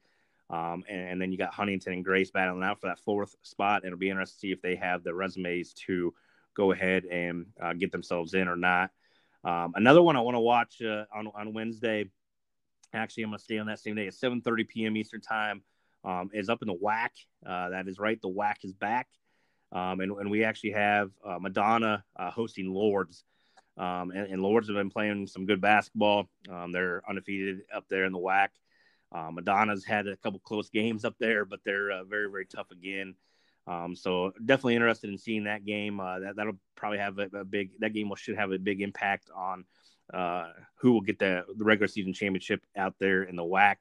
Um, 0.51 0.85
and, 0.89 1.09
and, 1.09 1.21
then 1.21 1.33
you 1.33 1.39
got 1.39 1.55
Huntington 1.55 1.93
and 1.93 2.05
Grace 2.05 2.31
battling 2.31 2.63
out 2.63 2.81
for 2.81 2.89
that 2.89 2.99
fourth 2.99 3.37
spot. 3.43 3.85
It'll 3.85 3.99
be 3.99 4.11
interesting 4.11 4.37
to 4.37 4.41
see 4.41 4.53
if 4.53 4.63
they 4.63 4.77
have 4.77 5.03
the 5.03 5.15
resumes 5.15 5.75
to 5.87 6.15
go 6.55 6.73
ahead 6.73 7.05
and 7.05 7.47
uh, 7.63 7.73
get 7.73 7.93
themselves 7.93 8.35
in 8.35 8.49
or 8.49 8.57
not. 8.57 8.91
Um, 9.45 9.73
another 9.75 10.03
one 10.03 10.17
I 10.17 10.21
want 10.21 10.37
to 10.37 10.41
watch 10.41 10.81
uh, 10.83 11.05
on 11.15 11.29
on 11.35 11.53
Wednesday. 11.53 12.11
Actually, 12.93 13.25
I'm 13.25 13.31
going 13.31 13.39
to 13.39 13.45
stay 13.45 13.59
on 13.59 13.67
that 13.67 13.81
same 13.81 13.97
day 13.97 14.07
at 14.07 14.15
7:30 14.15 14.69
p.m. 14.69 14.97
Eastern 14.97 15.21
time. 15.21 15.63
Um, 16.05 16.31
is 16.35 16.51
up 16.51 16.61
in 16.61 16.69
the 16.69 16.75
WAC. 16.75 17.09
Uh, 17.47 17.71
that 17.71 17.89
is 17.89 17.99
right. 17.99 18.21
The 18.21 18.29
WAC 18.29 18.57
is 18.63 18.75
back, 18.75 19.09
um, 19.73 20.01
and, 20.01 20.13
and 20.13 20.31
we 20.31 20.45
actually 20.45 20.73
have 20.73 21.11
uh, 21.25 21.39
Madonna 21.39 22.05
uh, 22.15 22.31
hosting 22.31 22.71
Lourdes. 22.71 23.25
Um, 23.79 24.11
and, 24.11 24.31
and, 24.31 24.43
Lourdes 24.43 24.69
have 24.69 24.77
been 24.77 24.91
playing 24.91 25.27
some 25.27 25.47
good 25.47 25.61
basketball. 25.61 26.29
Um, 26.49 26.73
they're 26.73 27.03
undefeated 27.09 27.63
up 27.75 27.87
there 27.89 28.05
in 28.05 28.13
the 28.13 28.19
WAC. 28.19 28.49
Uh, 29.11 29.31
Madonna's 29.33 29.85
had 29.85 30.07
a 30.07 30.17
couple 30.17 30.39
close 30.41 30.69
games 30.69 31.05
up 31.05 31.17
there, 31.19 31.45
but 31.45 31.61
they're 31.65 31.91
uh, 31.91 32.05
very, 32.05 32.31
very 32.31 32.47
tough 32.47 32.71
again. 32.71 33.15
Um, 33.67 33.97
so 33.97 34.33
definitely 34.45 34.75
interested 34.75 35.11
in 35.11 35.19
seeing 35.19 35.45
that 35.45 35.65
game. 35.65 36.01
Uh, 36.01 36.19
that 36.19 36.37
that'll 36.37 36.59
probably 36.77 36.99
have 36.99 37.19
a, 37.19 37.29
a, 37.35 37.45
big. 37.45 37.71
That 37.81 37.95
game 37.95 38.09
will 38.09 38.17
should 38.17 38.37
have 38.37 38.53
a 38.53 38.59
big 38.59 38.83
impact 38.83 39.31
on 39.35 39.65
uh, 40.13 40.49
who 40.77 40.93
will 40.93 41.01
get 41.01 41.19
the, 41.19 41.45
the 41.57 41.65
regular 41.65 41.89
season 41.89 42.13
championship 42.13 42.63
out 42.77 42.95
there 42.99 43.23
in 43.23 43.37
the 43.37 43.43
WAC. 43.43 43.77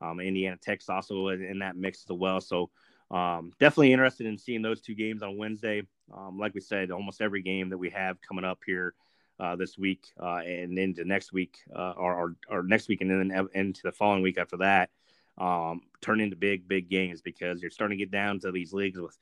Um, 0.00 0.20
Indiana 0.20 0.56
Tech's 0.60 0.88
also 0.88 1.28
in, 1.28 1.42
in, 1.42 1.58
that 1.60 1.76
mix 1.76 2.04
as 2.08 2.16
well. 2.16 2.40
So 2.40 2.70
um, 3.10 3.52
definitely 3.58 3.92
interested 3.92 4.26
in 4.26 4.38
seeing 4.38 4.62
those 4.62 4.80
two 4.80 4.94
games 4.94 5.22
on 5.22 5.36
Wednesday. 5.36 5.82
Um, 6.16 6.38
like 6.38 6.54
we 6.54 6.60
said, 6.60 6.90
almost 6.90 7.20
every 7.20 7.42
game 7.42 7.70
that 7.70 7.78
we 7.78 7.90
have 7.90 8.20
coming 8.20 8.44
up 8.44 8.60
here 8.66 8.94
uh, 9.40 9.56
this 9.56 9.76
week 9.76 10.12
uh, 10.22 10.36
and 10.36 10.78
into 10.78 11.04
next 11.04 11.32
week, 11.32 11.58
uh, 11.74 11.92
or, 11.96 12.14
or, 12.14 12.36
or, 12.48 12.62
next 12.62 12.88
week, 12.88 13.00
and 13.00 13.10
then 13.10 13.48
into 13.54 13.80
the 13.82 13.92
following 13.92 14.22
week 14.22 14.38
after 14.38 14.58
that, 14.58 14.90
um, 15.38 15.82
turn 16.00 16.20
into 16.20 16.36
big, 16.36 16.68
big 16.68 16.88
games 16.88 17.22
because 17.22 17.60
you're 17.60 17.70
starting 17.70 17.98
to 17.98 18.04
get 18.04 18.10
down 18.10 18.38
to 18.40 18.52
these 18.52 18.72
leagues 18.72 18.98
with, 18.98 19.16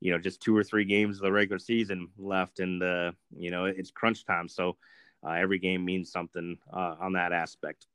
you 0.00 0.12
know, 0.12 0.18
just 0.18 0.40
two 0.40 0.56
or 0.56 0.62
three 0.62 0.84
games 0.84 1.16
of 1.16 1.22
the 1.22 1.32
regular 1.32 1.58
season 1.58 2.08
left, 2.18 2.60
and 2.60 2.82
uh, 2.82 3.12
you 3.36 3.50
know 3.50 3.64
it's 3.64 3.90
crunch 3.90 4.24
time. 4.24 4.48
So 4.48 4.76
uh, 5.24 5.30
every 5.30 5.58
game 5.58 5.84
means 5.84 6.12
something 6.12 6.58
uh, 6.72 6.96
on 7.00 7.14
that 7.14 7.32
aspect. 7.32 7.86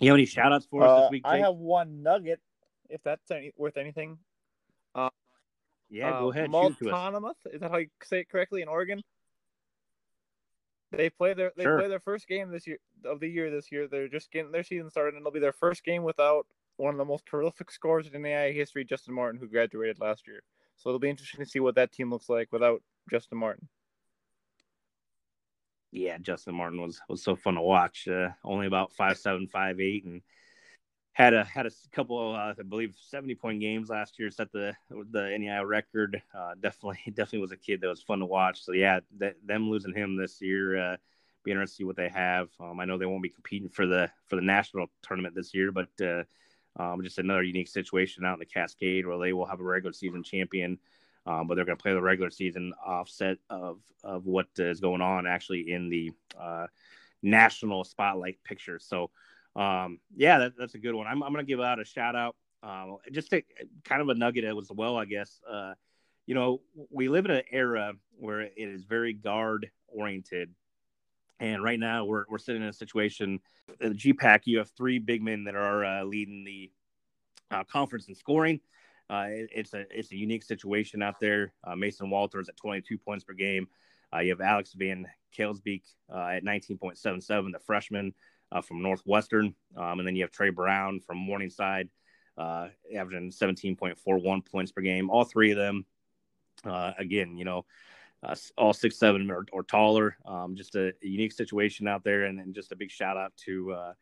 You 0.00 0.10
have 0.10 0.16
any 0.16 0.26
shout 0.26 0.52
outs 0.52 0.66
for 0.66 0.82
us 0.82 1.02
this 1.02 1.10
week? 1.10 1.24
Jake? 1.24 1.32
I 1.32 1.38
have 1.38 1.54
one 1.54 2.02
nugget, 2.02 2.40
if 2.88 3.02
that's 3.02 3.30
any, 3.30 3.52
worth 3.56 3.76
anything. 3.76 4.18
yeah, 5.90 6.10
go 6.18 6.30
ahead. 6.30 6.50
Multnomah, 6.50 7.34
is 7.52 7.60
that 7.60 7.70
how 7.70 7.78
you 7.78 7.88
say 8.02 8.20
it 8.20 8.28
correctly 8.28 8.62
in 8.62 8.68
Oregon? 8.68 9.02
They 10.92 11.10
play 11.10 11.34
their 11.34 11.52
they 11.56 11.64
sure. 11.64 11.78
play 11.78 11.88
their 11.88 12.00
first 12.00 12.28
game 12.28 12.50
this 12.50 12.66
year 12.66 12.78
of 13.04 13.20
the 13.20 13.28
year 13.28 13.50
this 13.50 13.70
year. 13.72 13.88
They're 13.88 14.08
just 14.08 14.30
getting 14.30 14.52
their 14.52 14.62
season 14.62 14.90
started, 14.90 15.14
and 15.14 15.22
it'll 15.22 15.32
be 15.32 15.40
their 15.40 15.52
first 15.52 15.84
game 15.84 16.02
without 16.02 16.46
one 16.76 16.94
of 16.94 16.98
the 16.98 17.04
most 17.04 17.26
prolific 17.26 17.70
scorers 17.70 18.08
in 18.12 18.22
NAIA 18.22 18.54
history, 18.54 18.84
Justin 18.84 19.14
Martin, 19.14 19.40
who 19.40 19.48
graduated 19.48 20.00
last 20.00 20.26
year. 20.26 20.42
So 20.76 20.90
it'll 20.90 20.98
be 20.98 21.10
interesting 21.10 21.44
to 21.44 21.50
see 21.50 21.60
what 21.60 21.76
that 21.76 21.92
team 21.92 22.10
looks 22.10 22.28
like 22.28 22.52
without 22.52 22.82
Justin 23.10 23.38
Martin. 23.38 23.68
Yeah, 25.92 26.18
Justin 26.18 26.56
Martin 26.56 26.80
was 26.80 27.00
was 27.08 27.22
so 27.22 27.36
fun 27.36 27.54
to 27.54 27.62
watch. 27.62 28.08
Uh, 28.08 28.30
only 28.42 28.66
about 28.66 28.92
five 28.92 29.16
seven, 29.16 29.46
five 29.46 29.78
eight, 29.80 30.04
and 30.04 30.22
had 31.12 31.32
a 31.32 31.44
had 31.44 31.66
a 31.66 31.70
couple, 31.92 32.34
uh, 32.34 32.52
I 32.58 32.62
believe, 32.68 32.96
seventy 33.08 33.36
point 33.36 33.60
games 33.60 33.90
last 33.90 34.18
year. 34.18 34.28
Set 34.30 34.50
the 34.50 34.74
the 34.90 35.20
NAIA 35.20 35.64
record. 35.64 36.20
Uh, 36.36 36.54
definitely, 36.60 36.98
definitely 37.14 37.38
was 37.38 37.52
a 37.52 37.56
kid 37.56 37.80
that 37.80 37.88
was 37.88 38.02
fun 38.02 38.18
to 38.18 38.26
watch. 38.26 38.64
So 38.64 38.72
yeah, 38.72 39.00
th- 39.20 39.36
them 39.44 39.70
losing 39.70 39.94
him 39.94 40.16
this 40.16 40.42
year, 40.42 40.76
uh, 40.76 40.96
be 41.44 41.52
interested 41.52 41.74
to 41.74 41.78
see 41.78 41.84
what 41.84 41.96
they 41.96 42.08
have. 42.08 42.48
Um, 42.58 42.80
I 42.80 42.84
know 42.84 42.98
they 42.98 43.06
won't 43.06 43.22
be 43.22 43.28
competing 43.28 43.68
for 43.68 43.86
the 43.86 44.10
for 44.26 44.34
the 44.34 44.42
national 44.42 44.88
tournament 45.02 45.36
this 45.36 45.54
year, 45.54 45.70
but 45.70 45.88
uh, 46.04 46.24
um, 46.76 47.02
just 47.02 47.18
another 47.18 47.42
unique 47.42 47.68
situation 47.68 48.24
out 48.24 48.34
in 48.34 48.38
the 48.40 48.46
Cascade 48.46 49.06
where 49.06 49.18
they 49.18 49.32
will 49.32 49.46
have 49.46 49.60
a 49.60 49.64
regular 49.64 49.92
season 49.92 50.22
champion. 50.22 50.78
Um, 51.26 51.46
but 51.46 51.54
they're 51.54 51.64
going 51.64 51.78
to 51.78 51.82
play 51.82 51.94
the 51.94 52.02
regular 52.02 52.30
season 52.30 52.74
offset 52.84 53.38
of 53.48 53.80
of 54.02 54.26
what 54.26 54.46
is 54.58 54.80
going 54.80 55.00
on 55.00 55.26
actually 55.26 55.72
in 55.72 55.88
the 55.88 56.12
uh, 56.38 56.66
national 57.22 57.84
spotlight 57.84 58.36
picture. 58.44 58.78
So 58.78 59.10
um, 59.56 60.00
yeah, 60.14 60.38
that, 60.38 60.52
that's 60.58 60.74
a 60.74 60.78
good 60.78 60.94
one. 60.94 61.06
I'm, 61.06 61.22
I'm 61.22 61.32
going 61.32 61.44
to 61.44 61.50
give 61.50 61.60
out 61.60 61.80
a 61.80 61.84
shout 61.84 62.16
out. 62.16 62.36
Uh, 62.62 62.96
just 63.12 63.30
to, 63.30 63.42
kind 63.84 64.00
of 64.00 64.08
a 64.08 64.14
nugget 64.14 64.44
as 64.44 64.70
well, 64.70 64.96
I 64.96 65.04
guess. 65.04 65.40
Uh, 65.50 65.74
you 66.26 66.34
know, 66.34 66.60
we 66.90 67.08
live 67.08 67.26
in 67.26 67.30
an 67.30 67.42
era 67.50 67.92
where 68.18 68.40
it 68.40 68.52
is 68.56 68.84
very 68.84 69.12
guard 69.12 69.70
oriented. 69.88 70.50
And 71.40 71.62
right 71.62 71.78
now 71.78 72.04
we're, 72.04 72.24
we're 72.28 72.38
sitting 72.38 72.62
in 72.62 72.68
a 72.68 72.72
situation 72.72 73.40
the 73.78 73.90
GPAC, 73.90 74.40
you 74.44 74.58
have 74.58 74.70
three 74.70 74.98
big 74.98 75.22
men 75.22 75.44
that 75.44 75.54
are 75.54 75.84
uh, 75.84 76.04
leading 76.04 76.44
the 76.44 76.70
uh, 77.50 77.64
conference 77.64 78.08
in 78.08 78.14
scoring. 78.14 78.60
Uh, 79.10 79.26
it, 79.28 79.50
it's 79.52 79.74
a 79.74 79.84
it's 79.90 80.12
a 80.12 80.16
unique 80.16 80.42
situation 80.42 81.02
out 81.02 81.20
there. 81.20 81.52
Uh, 81.62 81.76
Mason 81.76 82.08
Walters 82.08 82.48
at 82.48 82.56
22 82.56 82.98
points 82.98 83.24
per 83.24 83.34
game. 83.34 83.68
Uh, 84.14 84.20
you 84.20 84.30
have 84.30 84.40
Alex 84.40 84.72
Van 84.74 85.06
Kelsbeek 85.36 85.82
uh, 86.12 86.28
at 86.28 86.44
19.77, 86.44 87.52
the 87.52 87.58
freshman 87.58 88.14
uh, 88.52 88.60
from 88.60 88.80
Northwestern. 88.80 89.54
Um, 89.76 89.98
and 89.98 90.06
then 90.06 90.14
you 90.14 90.22
have 90.22 90.30
Trey 90.30 90.50
Brown 90.50 91.00
from 91.00 91.18
Morningside, 91.18 91.88
uh, 92.38 92.68
averaging 92.94 93.32
17.41 93.32 94.46
points 94.46 94.72
per 94.72 94.82
game. 94.82 95.10
All 95.10 95.24
three 95.24 95.50
of 95.50 95.56
them, 95.56 95.84
uh, 96.64 96.92
again, 96.96 97.36
you 97.36 97.44
know, 97.44 97.64
uh, 98.24 98.34
all 98.56 98.72
six 98.72 98.98
seven 98.98 99.30
or, 99.30 99.44
or 99.52 99.62
taller. 99.62 100.16
Um, 100.26 100.54
just 100.56 100.74
a, 100.74 100.92
unique 101.02 101.32
situation 101.32 101.86
out 101.86 102.04
there, 102.04 102.24
and, 102.24 102.40
and, 102.40 102.54
just 102.54 102.72
a 102.72 102.76
big 102.76 102.90
shout 102.90 103.16
out 103.16 103.32
to 103.44 103.72
uh, 103.72 103.92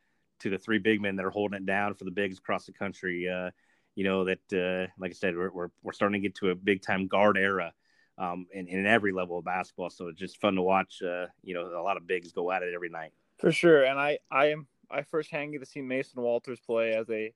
to 0.41 0.51
the 0.51 0.59
three 0.59 0.79
big 0.79 1.01
men 1.01 1.17
that 1.17 1.25
are 1.25 1.31
holding 1.31 1.57
it 1.57 1.67
down 1.67 1.95
for 1.95 2.05
the 2.05 2.11
bigs 2.11 2.39
across 2.39 2.67
the 2.67 2.73
country. 2.73 3.29
Uh, 3.29 3.51
you 3.95 4.05
know 4.05 4.25
that, 4.25 4.89
like 4.99 5.11
I 5.11 5.15
said, 5.15 5.37
we're, 5.37 5.51
we're, 5.51 5.69
we're 5.83 5.93
starting 5.93 6.21
to 6.21 6.27
get 6.27 6.35
to 6.37 6.51
a 6.51 6.55
big 6.55 6.83
time 6.83 7.09
guard 7.09 7.37
era. 7.37 7.73
Um, 8.19 8.47
in, 8.53 8.69
in 8.69 8.85
every 8.85 9.11
level 9.11 9.39
of 9.39 9.45
basketball, 9.47 9.89
so 9.89 10.09
it's 10.09 10.21
just 10.21 10.39
fun 10.39 10.55
to 10.57 10.63
watch. 10.63 10.99
you 11.43 11.55
know, 11.55 11.67
a 11.67 11.83
lot 11.83 11.97
of 11.97 12.07
bigs 12.07 12.31
go 12.31 12.53
at 12.53 12.63
it 12.63 12.75
every 12.75 12.91
night. 12.91 13.13
For 13.39 13.51
sure, 13.51 13.85
and 13.85 13.99
I 13.99 14.19
I 14.31 14.51
am 14.51 14.67
I 14.91 15.03
firsthand 15.03 15.53
get 15.53 15.61
to 15.61 15.67
see 15.67 15.81
Mason 15.81 16.23
Walters 16.23 16.61
play 16.61 16.93
as 16.93 17.09
a 17.11 17.33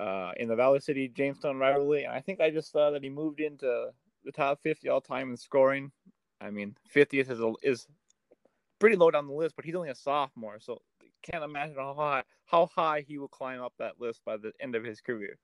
uh, 0.00 0.32
in 0.36 0.48
the 0.48 0.56
Valley 0.56 0.80
City 0.80 1.08
Jamestown 1.08 1.58
rivalry, 1.58 2.04
and 2.04 2.12
I 2.12 2.20
think 2.20 2.40
I 2.40 2.50
just 2.50 2.72
saw 2.72 2.90
that 2.90 3.02
he 3.02 3.10
moved 3.10 3.40
into 3.40 3.90
the 4.24 4.32
top 4.32 4.60
50 4.62 4.88
all 4.88 5.00
time 5.00 5.30
in 5.30 5.36
scoring. 5.36 5.92
I 6.40 6.50
mean, 6.50 6.76
50th 6.94 7.30
is 7.30 7.40
a, 7.40 7.52
is 7.62 7.86
pretty 8.78 8.96
low 8.96 9.10
down 9.10 9.26
the 9.26 9.34
list, 9.34 9.56
but 9.56 9.64
he's 9.64 9.74
only 9.74 9.90
a 9.90 9.94
sophomore, 9.94 10.58
so 10.60 10.80
can't 11.22 11.44
imagine 11.44 11.76
how 11.76 11.94
high 11.94 12.22
how 12.46 12.66
high 12.74 13.04
he 13.06 13.18
will 13.18 13.28
climb 13.28 13.60
up 13.60 13.74
that 13.78 14.00
list 14.00 14.22
by 14.24 14.36
the 14.36 14.52
end 14.60 14.74
of 14.74 14.84
his 14.84 15.00
career. 15.00 15.38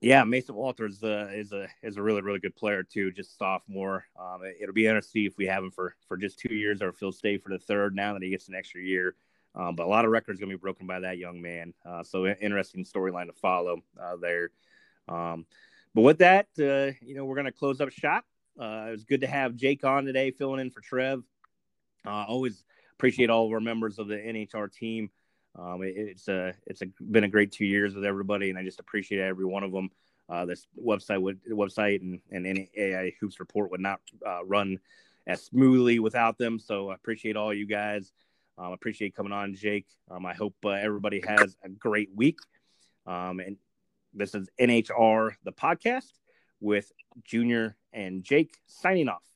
Yeah, 0.00 0.24
Mason 0.24 0.54
Walters 0.54 1.02
uh, 1.02 1.30
is 1.32 1.52
a 1.52 1.68
is 1.82 1.96
a 1.96 2.02
really 2.02 2.20
really 2.20 2.40
good 2.40 2.56
player 2.56 2.82
too. 2.82 3.10
Just 3.12 3.38
sophomore. 3.38 4.04
Um, 4.18 4.40
it, 4.42 4.66
will 4.66 4.74
be 4.74 4.86
interesting 4.86 5.24
if 5.24 5.36
we 5.38 5.46
have 5.46 5.62
him 5.62 5.70
for 5.70 5.94
for 6.08 6.16
just 6.16 6.38
two 6.38 6.54
years 6.54 6.82
or 6.82 6.88
if 6.88 6.98
he'll 6.98 7.12
stay 7.12 7.38
for 7.38 7.50
the 7.50 7.58
third. 7.58 7.94
Now 7.94 8.12
that 8.12 8.22
he 8.22 8.30
gets 8.30 8.48
an 8.48 8.54
extra 8.54 8.82
year, 8.82 9.14
um, 9.54 9.76
but 9.76 9.86
a 9.86 9.88
lot 9.88 10.04
of 10.04 10.10
records 10.10 10.40
going 10.40 10.50
to 10.50 10.56
be 10.56 10.60
broken 10.60 10.86
by 10.86 11.00
that 11.00 11.18
young 11.18 11.40
man. 11.40 11.72
Uh, 11.86 12.02
so 12.02 12.26
interesting 12.26 12.84
storyline 12.84 13.26
to 13.26 13.32
follow 13.32 13.78
uh, 14.00 14.16
there. 14.16 14.50
Um, 15.08 15.46
but 15.94 16.02
with 16.02 16.18
that, 16.18 16.46
uh, 16.58 16.92
you 17.00 17.14
know, 17.14 17.24
we're 17.24 17.34
going 17.34 17.46
to 17.46 17.52
close 17.52 17.80
up 17.80 17.90
shop. 17.90 18.24
Uh, 18.58 18.86
it 18.88 18.92
was 18.92 19.04
good 19.04 19.20
to 19.22 19.26
have 19.26 19.56
Jake 19.56 19.84
on 19.84 20.04
today, 20.04 20.30
filling 20.30 20.60
in 20.60 20.70
for 20.70 20.80
Trev. 20.80 21.22
Uh, 22.06 22.24
always 22.28 22.64
appreciate 22.96 23.30
all 23.30 23.46
of 23.46 23.52
our 23.52 23.60
members 23.60 23.98
of 23.98 24.08
the 24.08 24.16
NHR 24.16 24.72
team. 24.72 25.10
Um, 25.58 25.82
it, 25.82 25.94
it's 25.96 26.28
a 26.28 26.54
it's 26.66 26.82
a, 26.82 26.86
been 27.00 27.24
a 27.24 27.28
great 27.28 27.52
two 27.52 27.64
years 27.64 27.94
with 27.94 28.04
everybody, 28.04 28.50
and 28.50 28.58
I 28.58 28.64
just 28.64 28.80
appreciate 28.80 29.20
every 29.20 29.44
one 29.44 29.62
of 29.62 29.72
them. 29.72 29.90
Uh, 30.28 30.46
this 30.46 30.66
website 30.82 31.20
would 31.20 31.40
website 31.50 32.00
and 32.00 32.20
and 32.30 32.44
NAIA 32.44 33.14
hoops 33.20 33.40
report 33.40 33.70
would 33.70 33.80
not 33.80 34.00
run 34.44 34.78
as 35.26 35.44
smoothly 35.44 35.98
without 35.98 36.38
them. 36.38 36.58
So 36.58 36.90
I 36.90 36.94
appreciate 36.94 37.36
all 37.36 37.54
you 37.54 37.66
guys. 37.66 38.12
Um, 38.56 38.72
appreciate 38.72 39.16
coming 39.16 39.32
on, 39.32 39.54
Jake. 39.54 39.86
Um, 40.10 40.26
I 40.26 40.34
hope 40.34 40.54
uh, 40.64 40.70
everybody 40.70 41.22
has 41.26 41.56
a 41.64 41.68
great 41.68 42.10
week. 42.14 42.38
Um, 43.06 43.40
and 43.40 43.56
this 44.14 44.34
is 44.34 44.48
NHR, 44.60 45.32
the 45.44 45.52
podcast 45.52 46.12
with 46.60 46.90
Junior 47.24 47.76
and 47.92 48.22
Jake 48.22 48.56
signing 48.66 49.08
off. 49.08 49.33